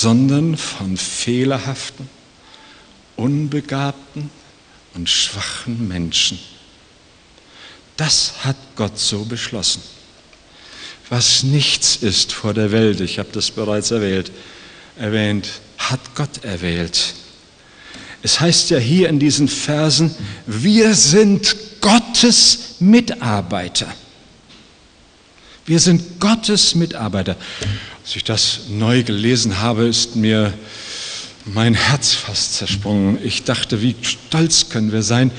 sondern 0.00 0.56
von 0.56 0.96
fehlerhaften 0.96 2.08
unbegabten 3.16 4.30
und 4.94 5.08
schwachen 5.08 5.88
Menschen. 5.88 6.38
Das 7.96 8.44
hat 8.44 8.56
Gott 8.76 8.98
so 8.98 9.24
beschlossen. 9.24 9.80
Was 11.08 11.44
nichts 11.44 11.96
ist 11.96 12.32
vor 12.32 12.52
der 12.52 12.72
Welt, 12.72 13.00
ich 13.00 13.18
habe 13.18 13.30
das 13.32 13.50
bereits 13.50 13.90
erwähnt, 13.90 14.30
erwähnt, 14.96 15.60
hat 15.78 16.00
Gott 16.14 16.44
erwählt. 16.44 17.14
Es 18.22 18.40
heißt 18.40 18.68
ja 18.70 18.78
hier 18.78 19.08
in 19.08 19.18
diesen 19.18 19.48
Versen, 19.48 20.14
wir 20.46 20.94
sind 20.94 21.56
Gottes 21.80 22.74
Mitarbeiter. 22.80 23.86
Wir 25.64 25.80
sind 25.80 26.20
Gottes 26.20 26.74
Mitarbeiter. 26.74 27.36
Als 28.06 28.14
ich 28.14 28.22
das 28.22 28.60
neu 28.68 29.02
gelesen 29.02 29.60
habe, 29.60 29.84
ist 29.86 30.14
mir 30.14 30.54
mein 31.44 31.74
Herz 31.74 32.14
fast 32.14 32.54
zersprungen. 32.54 33.18
Ich 33.24 33.42
dachte, 33.42 33.82
wie 33.82 33.96
stolz 34.00 34.68
können 34.68 34.92
wir 34.92 35.02
sein, 35.02 35.32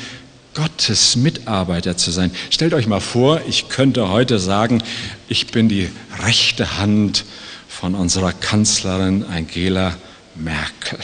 Gottes 0.53 1.15
Mitarbeiter 1.15 1.95
zu 1.95 2.12
sein. 2.12 2.30
Stellt 2.49 2.73
euch 2.73 2.86
mal 2.86 2.99
vor, 2.99 3.39
ich 3.47 3.69
könnte 3.69 4.10
heute 4.10 4.38
sagen, 4.38 4.84
ich 5.30 5.47
bin 5.47 5.69
die 5.69 5.89
rechte 6.21 6.77
Hand 6.77 7.23
von 7.69 7.95
unserer 7.95 8.34
Kanzlerin 8.34 9.23
Angela 9.23 9.95
Merkel. 10.36 10.99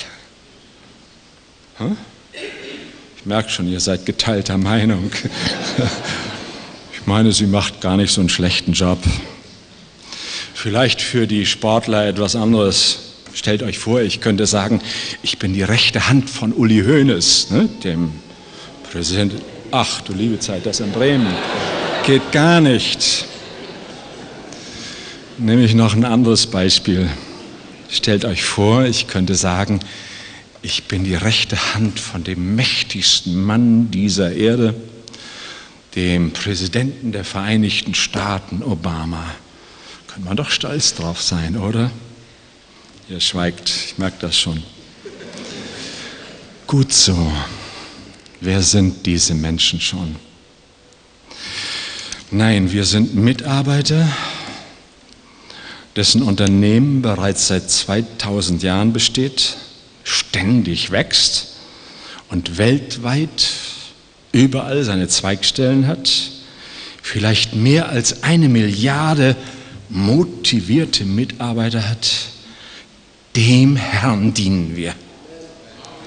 Ich 3.15 3.25
merke 3.25 3.49
schon, 3.49 3.69
ihr 3.69 3.79
seid 3.79 4.05
geteilter 4.05 4.57
Meinung. 4.57 5.11
Ich 6.93 7.07
meine, 7.07 7.33
sie 7.33 7.47
macht 7.47 7.81
gar 7.81 7.97
nicht 7.97 8.13
so 8.13 8.21
einen 8.21 8.29
schlechten 8.29 8.71
Job. 8.71 8.97
Vielleicht 10.63 11.01
für 11.01 11.27
die 11.27 11.45
Sportler 11.45 12.07
etwas 12.07 12.37
anderes. 12.37 12.99
Stellt 13.33 13.63
euch 13.63 13.79
vor, 13.79 13.99
ich 13.99 14.21
könnte 14.21 14.45
sagen, 14.45 14.79
ich 15.21 15.37
bin 15.37 15.53
die 15.53 15.61
rechte 15.61 16.07
Hand 16.07 16.29
von 16.29 16.53
Uli 16.53 16.85
Hoeneß, 16.85 17.49
ne, 17.49 17.67
dem 17.83 18.13
Präsidenten. 18.89 19.41
Ach, 19.71 19.99
du 19.99 20.13
liebe 20.13 20.39
Zeit, 20.39 20.65
das 20.65 20.79
in 20.79 20.93
Bremen. 20.93 21.27
Geht 22.05 22.31
gar 22.31 22.61
nicht. 22.61 23.25
Nehme 25.37 25.65
ich 25.65 25.73
noch 25.73 25.95
ein 25.95 26.05
anderes 26.05 26.47
Beispiel. 26.47 27.09
Stellt 27.89 28.23
euch 28.23 28.45
vor, 28.45 28.85
ich 28.85 29.07
könnte 29.07 29.35
sagen, 29.35 29.81
ich 30.61 30.85
bin 30.85 31.03
die 31.03 31.15
rechte 31.15 31.75
Hand 31.75 31.99
von 31.99 32.23
dem 32.23 32.55
mächtigsten 32.55 33.35
Mann 33.35 33.91
dieser 33.91 34.31
Erde, 34.31 34.73
dem 35.97 36.31
Präsidenten 36.31 37.11
der 37.11 37.25
Vereinigten 37.25 37.93
Staaten, 37.95 38.63
Obama. 38.63 39.25
Kann 40.13 40.25
man 40.25 40.37
doch 40.37 40.51
stolz 40.51 40.93
drauf 40.93 41.23
sein, 41.23 41.57
oder? 41.57 41.89
Ihr 43.09 43.19
schweigt, 43.19 43.67
ich 43.69 43.97
merke 43.97 44.17
das 44.19 44.37
schon. 44.37 44.61
Gut 46.67 46.93
so. 46.93 47.33
Wer 48.39 48.61
sind 48.61 49.07
diese 49.07 49.33
Menschen 49.33 49.81
schon? 49.81 50.15
Nein, 52.29 52.71
wir 52.71 52.85
sind 52.85 53.15
Mitarbeiter, 53.15 54.07
dessen 55.95 56.21
Unternehmen 56.21 57.01
bereits 57.01 57.47
seit 57.47 57.71
2000 57.71 58.61
Jahren 58.61 58.93
besteht 58.93 59.57
ständig 60.03 60.91
wächst 60.91 61.55
und 62.29 62.59
weltweit 62.59 63.49
überall 64.31 64.83
seine 64.83 65.07
Zweigstellen 65.07 65.87
hat, 65.87 66.11
vielleicht 67.01 67.55
mehr 67.55 67.89
als 67.89 68.21
eine 68.21 68.47
Milliarde 68.47 69.35
motivierte 69.93 71.05
Mitarbeiter 71.05 71.87
hat, 71.87 72.09
dem 73.35 73.75
Herrn 73.75 74.33
dienen 74.33 74.75
wir. 74.75 74.93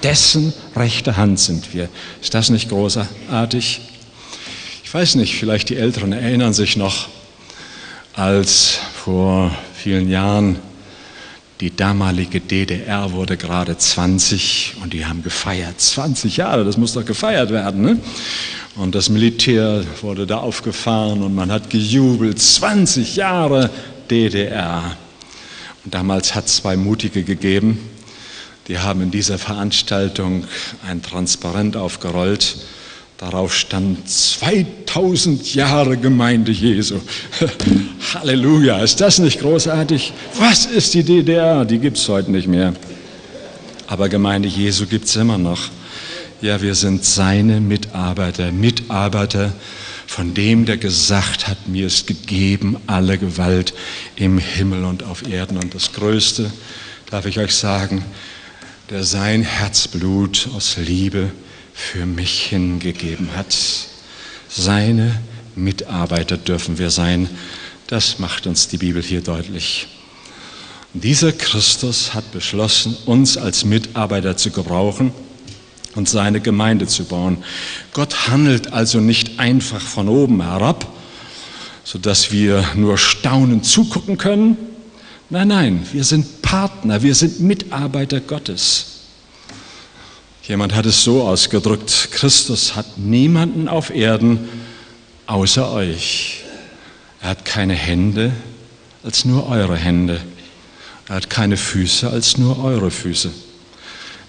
Dessen 0.02 0.52
rechte 0.74 1.16
Hand 1.16 1.38
sind 1.38 1.72
wir. 1.72 1.88
Ist 2.20 2.34
das 2.34 2.50
nicht 2.50 2.68
großartig? 2.68 3.80
Ich 4.84 4.94
weiß 4.94 5.14
nicht, 5.14 5.36
vielleicht 5.36 5.68
die 5.68 5.76
Älteren 5.76 6.12
erinnern 6.12 6.52
sich 6.52 6.76
noch, 6.76 7.08
als 8.14 8.78
vor 9.04 9.56
vielen 9.74 10.10
Jahren 10.10 10.58
die 11.60 11.74
damalige 11.74 12.40
DDR 12.40 13.12
wurde 13.12 13.36
gerade 13.36 13.78
20 13.78 14.76
und 14.82 14.92
die 14.92 15.06
haben 15.06 15.22
gefeiert. 15.22 15.80
20 15.80 16.36
Jahre, 16.36 16.64
das 16.64 16.76
muss 16.76 16.92
doch 16.92 17.04
gefeiert 17.04 17.50
werden. 17.50 17.80
Ne? 17.82 17.98
Und 18.76 18.94
das 18.94 19.08
Militär 19.08 19.82
wurde 20.02 20.26
da 20.26 20.38
aufgefahren 20.38 21.22
und 21.22 21.34
man 21.34 21.50
hat 21.50 21.70
gejubelt. 21.70 22.38
20 22.38 23.16
Jahre 23.16 23.70
DDR. 24.10 24.96
Und 25.84 25.94
damals 25.94 26.34
hat 26.34 26.46
es 26.46 26.56
zwei 26.56 26.76
Mutige 26.76 27.22
gegeben, 27.22 27.78
die 28.68 28.78
haben 28.78 29.00
in 29.00 29.10
dieser 29.10 29.38
Veranstaltung 29.38 30.44
ein 30.86 31.00
Transparent 31.00 31.76
aufgerollt 31.76 32.56
Darauf 33.18 33.54
stand 33.54 34.08
2000 34.10 35.54
Jahre 35.54 35.96
Gemeinde 35.96 36.52
Jesu. 36.52 37.00
Halleluja, 38.14 38.80
ist 38.80 39.00
das 39.00 39.18
nicht 39.18 39.40
großartig? 39.40 40.12
Was 40.38 40.66
ist 40.66 40.92
die 40.92 41.02
DDR? 41.02 41.64
Die 41.64 41.78
gibt 41.78 41.96
es 41.96 42.06
heute 42.10 42.30
nicht 42.30 42.46
mehr. 42.46 42.74
Aber 43.86 44.10
Gemeinde 44.10 44.48
Jesu 44.48 44.84
gibt 44.84 45.06
es 45.06 45.16
immer 45.16 45.38
noch. 45.38 45.70
Ja, 46.42 46.60
wir 46.60 46.74
sind 46.74 47.06
seine 47.06 47.62
Mitarbeiter, 47.62 48.52
Mitarbeiter 48.52 49.50
von 50.06 50.34
dem, 50.34 50.66
der 50.66 50.76
gesagt 50.76 51.48
hat, 51.48 51.68
mir 51.68 51.86
ist 51.86 52.06
gegeben 52.06 52.76
alle 52.86 53.16
Gewalt 53.16 53.72
im 54.16 54.36
Himmel 54.36 54.84
und 54.84 55.04
auf 55.04 55.26
Erden. 55.26 55.56
Und 55.56 55.74
das 55.74 55.94
Größte, 55.94 56.50
darf 57.10 57.24
ich 57.24 57.38
euch 57.38 57.54
sagen, 57.54 58.04
der 58.90 59.04
sein 59.04 59.40
Herzblut 59.40 60.50
aus 60.54 60.76
Liebe 60.76 61.30
für 61.76 62.06
mich 62.06 62.46
hingegeben 62.46 63.36
hat. 63.36 63.54
Seine 64.48 65.20
Mitarbeiter 65.54 66.38
dürfen 66.38 66.78
wir 66.78 66.88
sein. 66.88 67.28
Das 67.86 68.18
macht 68.18 68.46
uns 68.46 68.66
die 68.66 68.78
Bibel 68.78 69.02
hier 69.02 69.20
deutlich. 69.20 69.86
Dieser 70.94 71.32
Christus 71.32 72.14
hat 72.14 72.32
beschlossen, 72.32 72.96
uns 73.04 73.36
als 73.36 73.66
Mitarbeiter 73.66 74.38
zu 74.38 74.50
gebrauchen 74.50 75.12
und 75.94 76.08
seine 76.08 76.40
Gemeinde 76.40 76.86
zu 76.86 77.04
bauen. 77.04 77.44
Gott 77.92 78.28
handelt 78.28 78.72
also 78.72 78.98
nicht 78.98 79.38
einfach 79.38 79.80
von 79.80 80.08
oben 80.08 80.42
herab, 80.42 80.90
sodass 81.84 82.32
wir 82.32 82.64
nur 82.74 82.96
staunend 82.96 83.66
zugucken 83.66 84.16
können. 84.16 84.56
Nein, 85.28 85.48
nein, 85.48 85.86
wir 85.92 86.04
sind 86.04 86.40
Partner, 86.40 87.02
wir 87.02 87.14
sind 87.14 87.40
Mitarbeiter 87.40 88.20
Gottes. 88.20 88.95
Jemand 90.48 90.76
hat 90.76 90.86
es 90.86 91.02
so 91.02 91.26
ausgedrückt, 91.26 92.10
Christus 92.12 92.76
hat 92.76 92.98
niemanden 92.98 93.66
auf 93.66 93.90
Erden 93.90 94.48
außer 95.26 95.72
euch. 95.72 96.44
Er 97.20 97.30
hat 97.30 97.44
keine 97.44 97.74
Hände 97.74 98.30
als 99.02 99.24
nur 99.24 99.48
eure 99.48 99.76
Hände. 99.76 100.20
Er 101.08 101.16
hat 101.16 101.30
keine 101.30 101.56
Füße 101.56 102.08
als 102.08 102.38
nur 102.38 102.62
eure 102.62 102.92
Füße. 102.92 103.32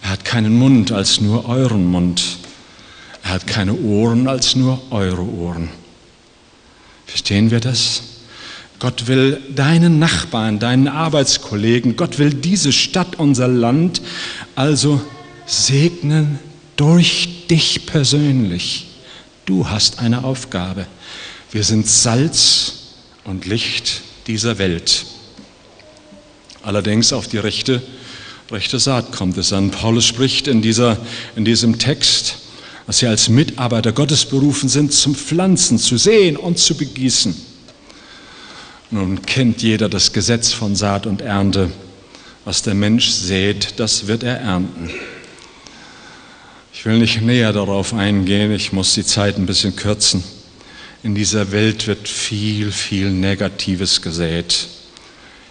Er 0.02 0.10
hat 0.10 0.26
keinen 0.26 0.58
Mund 0.58 0.92
als 0.92 1.22
nur 1.22 1.48
euren 1.48 1.86
Mund. 1.86 2.24
Er 3.24 3.32
hat 3.32 3.46
keine 3.46 3.76
Ohren 3.76 4.28
als 4.28 4.56
nur 4.56 4.82
eure 4.90 5.22
Ohren. 5.22 5.70
Verstehen 7.06 7.52
wir 7.52 7.60
das? 7.60 8.02
Gott 8.80 9.06
will 9.06 9.40
deinen 9.56 10.00
Nachbarn, 10.00 10.58
deinen 10.58 10.88
Arbeitskollegen, 10.88 11.96
Gott 11.96 12.18
will 12.18 12.34
diese 12.34 12.72
Stadt, 12.72 13.18
unser 13.20 13.48
Land 13.48 14.02
also 14.56 15.02
segnen 15.48 16.40
durch 16.76 17.48
dich 17.50 17.86
persönlich. 17.88 18.88
Du 19.46 19.70
hast 19.70 20.00
eine 20.00 20.24
Aufgabe. 20.26 20.86
Wir 21.52 21.64
sind 21.64 21.88
Salz 21.88 22.74
und 23.24 23.46
Licht 23.46 24.02
dieser 24.28 24.60
Welt. 24.60 25.06
Allerdings 26.62 27.14
auf 27.14 27.28
die 27.30 27.38
rechte, 27.38 27.82
rechte 28.52 28.78
Saat 28.78 29.14
kommt 29.14 29.38
es 29.38 29.54
an. 29.54 29.72
Paulus 29.72 30.06
spricht 30.06 30.48
in, 30.48 30.62
dieser, 30.62 30.98
in 31.38 31.46
diesem 31.46 31.80
Text, 31.80 32.36
dass 32.86 33.00
sie 33.00 33.08
als 33.08 33.30
Mitarbeiter 33.30 33.94
Gottes 33.94 34.26
berufen 34.26 34.68
sind, 34.68 34.92
zum 34.92 35.16
Pflanzen, 35.16 35.78
zu 35.78 35.98
sehen 35.98 36.36
und 36.36 36.60
zu 36.60 36.76
begießen. 36.76 37.36
Nun 38.92 39.22
kennt 39.22 39.62
jeder 39.62 39.88
das 39.88 40.12
Gesetz 40.12 40.52
von 40.52 40.76
Saat 40.76 41.06
und 41.06 41.22
Ernte. 41.22 41.72
Was 42.44 42.62
der 42.62 42.74
Mensch 42.74 43.10
sät, 43.10 43.74
das 43.78 44.08
wird 44.08 44.24
er 44.24 44.40
ernten. 44.40 44.90
Ich 46.80 46.86
will 46.86 47.00
nicht 47.00 47.24
näher 47.24 47.54
darauf 47.54 47.96
eingehen, 47.96 48.52
ich 48.52 48.72
muss 48.72 48.94
die 48.94 49.04
Zeit 49.04 49.38
ein 49.38 49.48
bisschen 49.48 49.76
kürzen. 49.76 50.24
In 51.02 51.16
dieser 51.16 51.52
Welt 51.52 51.88
wird 51.88 52.08
viel, 52.08 52.72
viel 52.72 53.10
Negatives 53.10 54.04
gesät. 54.04 54.68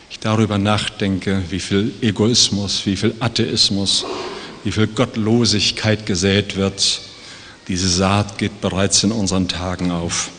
Ich 0.09 0.21
darüber 0.21 0.57
nachdenke, 0.57 1.43
wie 1.51 1.59
viel 1.59 1.93
Egoismus, 2.01 2.87
wie 2.87 2.95
viel 2.95 3.13
Atheismus, 3.19 4.07
wie 4.63 4.71
viel 4.71 4.87
Gottlosigkeit 4.87 6.07
gesät 6.07 6.55
wird. 6.55 7.01
Diese 7.67 7.89
Saat 7.89 8.39
geht 8.39 8.61
bereits 8.61 9.03
in 9.03 9.11
unseren 9.11 9.49
Tagen 9.49 9.91
auf. 9.91 10.31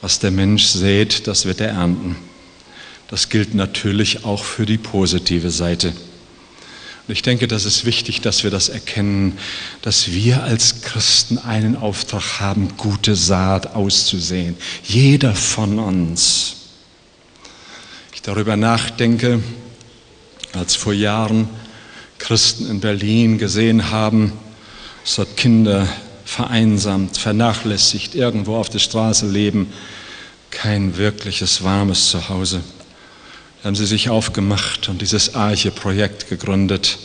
Was 0.00 0.20
der 0.20 0.30
Mensch 0.30 0.64
sät, 0.64 1.26
das 1.26 1.44
wird 1.44 1.60
er 1.60 1.72
ernten. 1.72 2.16
Das 3.08 3.28
gilt 3.28 3.54
natürlich 3.54 4.24
auch 4.24 4.42
für 4.42 4.64
die 4.64 4.78
positive 4.78 5.50
Seite. 5.50 5.92
Und 7.08 7.14
ich 7.14 7.22
denke, 7.22 7.48
das 7.48 7.64
ist 7.64 7.86
wichtig, 7.86 8.20
dass 8.20 8.44
wir 8.44 8.50
das 8.50 8.68
erkennen, 8.68 9.38
dass 9.80 10.12
wir 10.12 10.42
als 10.42 10.82
Christen 10.82 11.38
einen 11.38 11.74
Auftrag 11.74 12.38
haben, 12.38 12.76
gute 12.76 13.16
Saat 13.16 13.74
auszusehen. 13.74 14.58
Jeder 14.84 15.34
von 15.34 15.78
uns. 15.78 16.56
Ich 18.12 18.20
darüber 18.20 18.58
nachdenke, 18.58 19.42
als 20.52 20.76
vor 20.76 20.92
Jahren 20.92 21.48
Christen 22.18 22.68
in 22.68 22.80
Berlin 22.80 23.38
gesehen 23.38 23.90
haben, 23.90 24.34
dass 25.02 25.14
dort 25.14 25.34
Kinder 25.38 25.88
vereinsamt, 26.26 27.16
vernachlässigt, 27.16 28.16
irgendwo 28.16 28.56
auf 28.56 28.68
der 28.68 28.80
Straße 28.80 29.26
leben, 29.26 29.72
kein 30.50 30.98
wirkliches 30.98 31.64
warmes 31.64 32.10
Zuhause 32.10 32.62
haben 33.68 33.74
sie 33.74 33.84
sich 33.84 34.08
aufgemacht 34.08 34.88
und 34.88 35.02
dieses 35.02 35.34
Arche-Projekt 35.34 36.30
gegründet, 36.30 36.98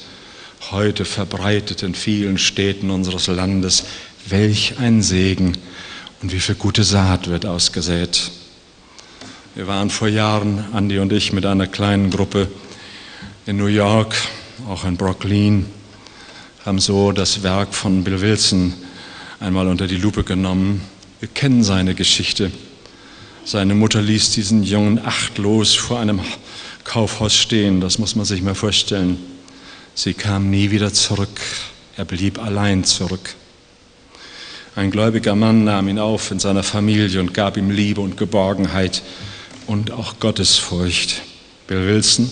heute 0.72 1.03
verbreitet 1.03 1.84
in 1.84 1.93
vielen 1.93 2.38
Städten 2.38 2.89
unseres 2.89 3.28
Landes. 3.28 3.84
Welch 4.30 4.76
ein 4.80 5.01
Segen 5.01 5.57
und 6.22 6.32
wie 6.32 6.39
viel 6.39 6.55
gute 6.55 6.86
Saat 6.86 7.28
wird 7.28 7.45
ausgesät. 7.45 8.32
Wir 9.55 9.68
waren 9.68 9.89
vor 9.89 10.07
Jahren, 10.07 10.64
Andi 10.72 10.99
und 10.99 11.11
ich, 11.11 11.34
mit 11.34 11.45
einer 11.45 11.68
kleinen 11.68 12.09
Gruppe 12.09 12.47
in 13.45 13.57
New 13.57 13.66
York, 13.66 14.16
auch 14.70 14.86
in 14.86 14.95
Brooklyn, 14.95 15.66
haben 16.66 16.80
so 16.80 17.11
das 17.11 17.43
Werk 17.43 17.76
von 17.76 18.05
Bill 18.05 18.22
Wilson 18.22 18.74
einmal 19.41 19.68
unter 19.68 19.86
die 19.86 19.97
Lupe 19.97 20.24
genommen. 20.24 20.80
Wir 21.20 21.28
kennen 21.28 21.61
seine 21.61 21.93
Geschichte. 21.93 22.53
Seine 23.43 23.76
Mutter 23.76 24.01
ließ 24.01 24.32
diesen 24.32 24.64
Jungen 24.64 25.05
achtlos 25.05 25.74
vor 25.74 25.99
einem 25.99 26.22
Kaufhaus 26.84 27.36
stehen, 27.36 27.81
das 27.81 27.97
muss 27.97 28.15
man 28.15 28.25
sich 28.25 28.41
mal 28.41 28.55
vorstellen. 28.55 29.17
Sie 29.95 30.13
kam 30.13 30.49
nie 30.49 30.71
wieder 30.71 30.93
zurück, 30.93 31.39
er 31.97 32.05
blieb 32.05 32.39
allein 32.43 32.84
zurück. 32.84 33.36
Ein 34.75 34.89
gläubiger 34.89 35.36
Mann 35.36 35.65
nahm 35.65 35.88
ihn 35.88 35.99
auf 35.99 36.31
in 36.31 36.39
seiner 36.39 36.63
Familie 36.63 37.19
und 37.19 37.34
gab 37.34 37.57
ihm 37.57 37.69
Liebe 37.69 38.01
und 38.01 38.17
Geborgenheit 38.17 39.03
und 39.67 39.91
auch 39.91 40.19
Gottesfurcht. 40.19 41.21
Bill 41.67 41.88
Wilson 41.88 42.31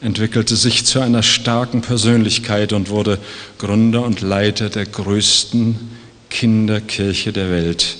entwickelte 0.00 0.56
sich 0.56 0.86
zu 0.86 1.00
einer 1.00 1.22
starken 1.22 1.82
Persönlichkeit 1.82 2.72
und 2.72 2.88
wurde 2.88 3.18
Gründer 3.58 4.02
und 4.02 4.22
Leiter 4.22 4.70
der 4.70 4.86
größten 4.86 5.76
Kinderkirche 6.30 7.32
der 7.32 7.50
Welt 7.50 7.98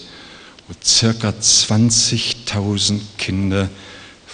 wo 0.68 0.74
circa 0.84 1.30
20.000 1.30 3.00
Kinder 3.16 3.70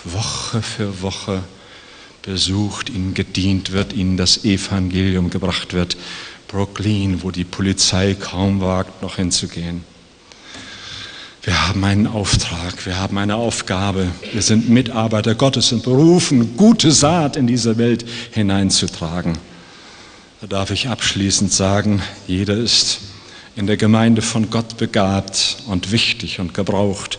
Woche 0.05 0.63
für 0.63 1.03
Woche 1.03 1.43
besucht, 2.23 2.91
ihnen 2.91 3.15
gedient 3.15 3.73
wird, 3.73 3.93
ihnen 3.93 4.17
das 4.17 4.45
Evangelium 4.45 5.31
gebracht 5.31 5.73
wird. 5.73 5.97
Brooklyn, 6.49 7.23
wo 7.23 7.31
die 7.31 7.45
Polizei 7.45 8.15
kaum 8.15 8.61
wagt, 8.61 9.03
noch 9.03 9.17
hinzugehen. 9.17 9.85
Wir 11.43 11.69
haben 11.69 11.85
einen 11.85 12.07
Auftrag, 12.07 12.87
wir 12.87 12.99
haben 12.99 13.19
eine 13.19 13.37
Aufgabe. 13.37 14.09
Wir 14.33 14.41
sind 14.41 14.71
Mitarbeiter 14.71 15.35
Gottes 15.35 15.73
und 15.73 15.83
berufen, 15.83 16.57
gute 16.57 16.91
Saat 16.91 17.37
in 17.37 17.47
diese 17.47 17.77
Welt 17.77 18.07
hineinzutragen. 18.31 19.37
Da 20.41 20.47
darf 20.47 20.71
ich 20.71 20.89
abschließend 20.89 21.53
sagen, 21.53 22.03
jeder 22.27 22.57
ist 22.57 23.01
in 23.57 23.67
der 23.67 23.77
Gemeinde 23.77 24.23
von 24.23 24.49
Gott 24.49 24.79
begabt 24.79 25.59
und 25.67 25.93
wichtig 25.93 26.41
und 26.41 26.55
gebraucht, 26.55 27.19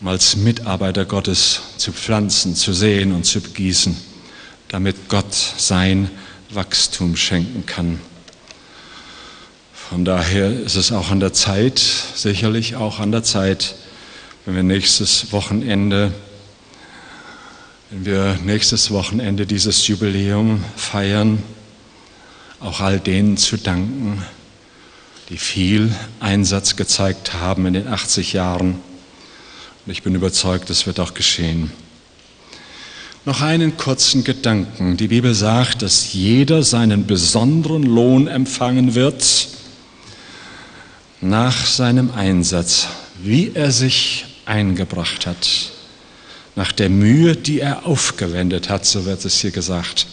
um 0.00 0.08
als 0.08 0.36
Mitarbeiter 0.36 1.04
Gottes 1.04 1.60
zu 1.76 1.92
pflanzen, 1.92 2.54
zu 2.54 2.72
sehen 2.72 3.12
und 3.12 3.24
zu 3.24 3.40
begießen, 3.40 3.96
damit 4.68 5.08
Gott 5.08 5.34
sein 5.34 6.10
Wachstum 6.50 7.16
schenken 7.16 7.66
kann. 7.66 8.00
Von 9.72 10.04
daher 10.04 10.50
ist 10.50 10.76
es 10.76 10.92
auch 10.92 11.10
an 11.10 11.20
der 11.20 11.32
Zeit, 11.32 11.80
sicherlich 12.14 12.76
auch 12.76 13.00
an 13.00 13.10
der 13.10 13.22
Zeit, 13.22 13.74
wenn 14.44 14.54
wir 14.54 14.62
nächstes 14.62 15.32
Wochenende, 15.32 16.12
wenn 17.90 18.04
wir 18.04 18.38
nächstes 18.44 18.90
Wochenende 18.90 19.46
dieses 19.46 19.86
Jubiläum 19.86 20.62
feiern, 20.76 21.42
auch 22.60 22.80
all 22.80 23.00
denen 23.00 23.36
zu 23.36 23.56
danken, 23.56 24.22
die 25.30 25.38
viel 25.38 25.94
Einsatz 26.20 26.76
gezeigt 26.76 27.34
haben 27.34 27.66
in 27.66 27.74
den 27.74 27.88
80 27.88 28.32
Jahren. 28.32 28.80
Und 29.88 29.92
ich 29.92 30.02
bin 30.02 30.14
überzeugt, 30.14 30.68
es 30.68 30.86
wird 30.86 31.00
auch 31.00 31.14
geschehen. 31.14 31.70
Noch 33.24 33.40
einen 33.40 33.78
kurzen 33.78 34.22
Gedanken. 34.22 34.98
Die 34.98 35.08
Bibel 35.08 35.32
sagt, 35.32 35.80
dass 35.80 36.12
jeder 36.12 36.62
seinen 36.62 37.06
besonderen 37.06 37.84
Lohn 37.84 38.28
empfangen 38.28 38.94
wird 38.94 39.48
nach 41.22 41.64
seinem 41.64 42.10
Einsatz, 42.10 42.88
wie 43.22 43.52
er 43.54 43.70
sich 43.70 44.26
eingebracht 44.44 45.26
hat, 45.26 45.48
nach 46.54 46.72
der 46.72 46.90
Mühe, 46.90 47.34
die 47.34 47.60
er 47.60 47.86
aufgewendet 47.86 48.68
hat, 48.68 48.84
so 48.84 49.06
wird 49.06 49.24
es 49.24 49.40
hier 49.40 49.52
gesagt. 49.52 50.06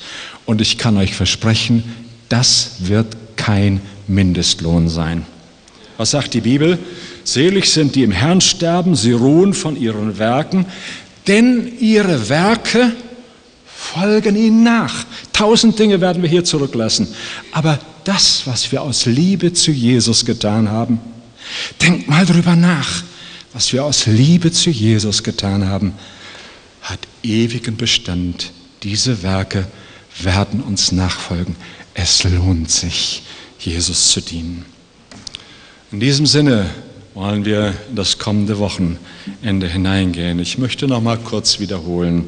Und 0.46 0.62
ich 0.62 0.78
kann 0.78 0.96
euch 0.96 1.16
versprechen, 1.16 1.84
das 2.30 2.76
wird 2.80 3.08
kein 3.36 3.82
Mindestlohn 4.08 4.88
sein. 4.88 5.26
Was 5.98 6.12
sagt 6.12 6.34
die 6.34 6.40
Bibel? 6.42 6.80
Selig 7.26 7.66
sind 7.72 7.96
die 7.96 8.04
im 8.04 8.12
Herrn 8.12 8.40
sterben, 8.40 8.96
sie 8.96 9.12
ruhen 9.12 9.54
von 9.54 9.76
ihren 9.76 10.18
Werken, 10.20 10.66
denn 11.28 11.74
ihre 11.80 12.30
Werke 12.30 12.94
folgen 13.66 14.36
ihnen 14.36 14.64
nach. 14.64 15.06
Tausend 15.34 15.78
Dinge 15.78 16.00
werden 16.00 16.22
wir 16.22 16.30
hier 16.30 16.44
zurücklassen. 16.44 17.08
Aber 17.52 17.80
das, 18.04 18.44
was 18.46 18.72
wir 18.72 18.84
aus 18.84 19.06
Liebe 19.08 19.54
zu 19.54 19.72
Jesus 19.72 20.24
getan 20.24 20.70
haben, 20.70 21.00
denkt 21.82 22.08
mal 22.08 22.26
drüber 22.26 22.56
nach, 22.56 23.04
was 23.54 23.74
wir 23.74 23.84
aus 23.84 24.06
Liebe 24.06 24.52
zu 24.52 24.70
Jesus 24.70 25.24
getan 25.24 25.68
haben, 25.68 25.94
hat 26.84 27.00
ewigen 27.24 27.76
Bestand. 27.76 28.52
Diese 28.84 29.24
Werke 29.24 29.68
werden 30.22 30.62
uns 30.62 30.92
nachfolgen. 30.92 31.56
Es 31.96 32.24
lohnt 32.24 32.70
sich. 32.70 33.24
Jesus 33.58 34.12
zu 34.12 34.22
dienen. 34.22 34.66
In 35.92 36.00
diesem 36.00 36.26
Sinne 36.26 36.70
wollen 37.16 37.46
wir 37.46 37.74
in 37.90 37.96
das 37.96 38.20
kommende 38.20 38.60
Wochenende 38.60 39.68
hineingehen. 39.68 40.38
Ich 40.40 40.58
möchte 40.58 40.86
noch 40.86 41.02
mal 41.02 41.18
kurz 41.18 41.60
wiederholen. 41.60 42.28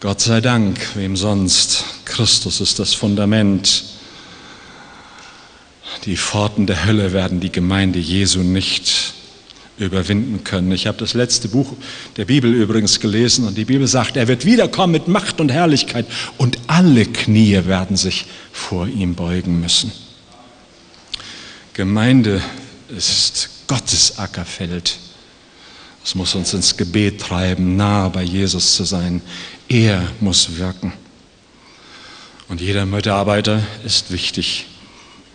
Gott 0.00 0.20
sei 0.20 0.40
Dank, 0.40 0.80
wem 0.96 1.16
sonst? 1.16 1.84
Christus 2.04 2.60
ist 2.60 2.80
das 2.80 2.92
Fundament. 2.92 3.84
Die 6.04 6.16
Pforten 6.16 6.66
der 6.66 6.84
Hölle 6.84 7.12
werden 7.12 7.38
die 7.38 7.52
Gemeinde 7.52 8.00
Jesu 8.00 8.40
nicht 8.40 9.14
überwinden 9.78 10.42
können. 10.42 10.72
Ich 10.72 10.88
habe 10.88 10.98
das 10.98 11.14
letzte 11.14 11.46
Buch 11.46 11.72
der 12.16 12.24
Bibel 12.24 12.52
übrigens 12.52 12.98
gelesen 12.98 13.46
und 13.46 13.56
die 13.56 13.64
Bibel 13.64 13.86
sagt, 13.86 14.16
er 14.16 14.26
wird 14.26 14.44
wiederkommen 14.44 14.92
mit 14.92 15.06
Macht 15.06 15.40
und 15.40 15.52
Herrlichkeit 15.52 16.06
und 16.36 16.58
alle 16.66 17.06
Knie 17.06 17.60
werden 17.66 17.96
sich 17.96 18.26
vor 18.50 18.88
ihm 18.88 19.14
beugen 19.14 19.60
müssen. 19.60 19.92
Gemeinde 21.74 22.42
ist 22.92 23.48
Gottes 23.66 24.18
Ackerfeld. 24.18 24.98
Es 26.04 26.14
muss 26.14 26.34
uns 26.34 26.52
ins 26.52 26.76
Gebet 26.76 27.20
treiben, 27.20 27.76
nahe 27.76 28.10
bei 28.10 28.22
Jesus 28.22 28.76
zu 28.76 28.84
sein. 28.84 29.22
Er 29.68 30.10
muss 30.20 30.56
wirken. 30.56 30.92
Und 32.48 32.60
jeder 32.60 32.84
Mitarbeiter 32.86 33.62
ist 33.84 34.10
wichtig, 34.10 34.66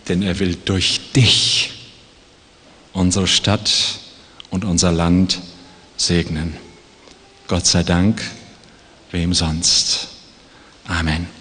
denn 0.08 0.22
er 0.22 0.38
will 0.38 0.56
durch 0.64 1.12
dich 1.16 1.72
unsere 2.92 3.26
Stadt 3.26 3.70
und 4.50 4.64
unser 4.64 4.92
Land 4.92 5.40
segnen. 5.96 6.54
Gott 7.48 7.66
sei 7.66 7.82
Dank, 7.82 8.22
wem 9.10 9.34
sonst. 9.34 10.08
Amen. 10.86 11.37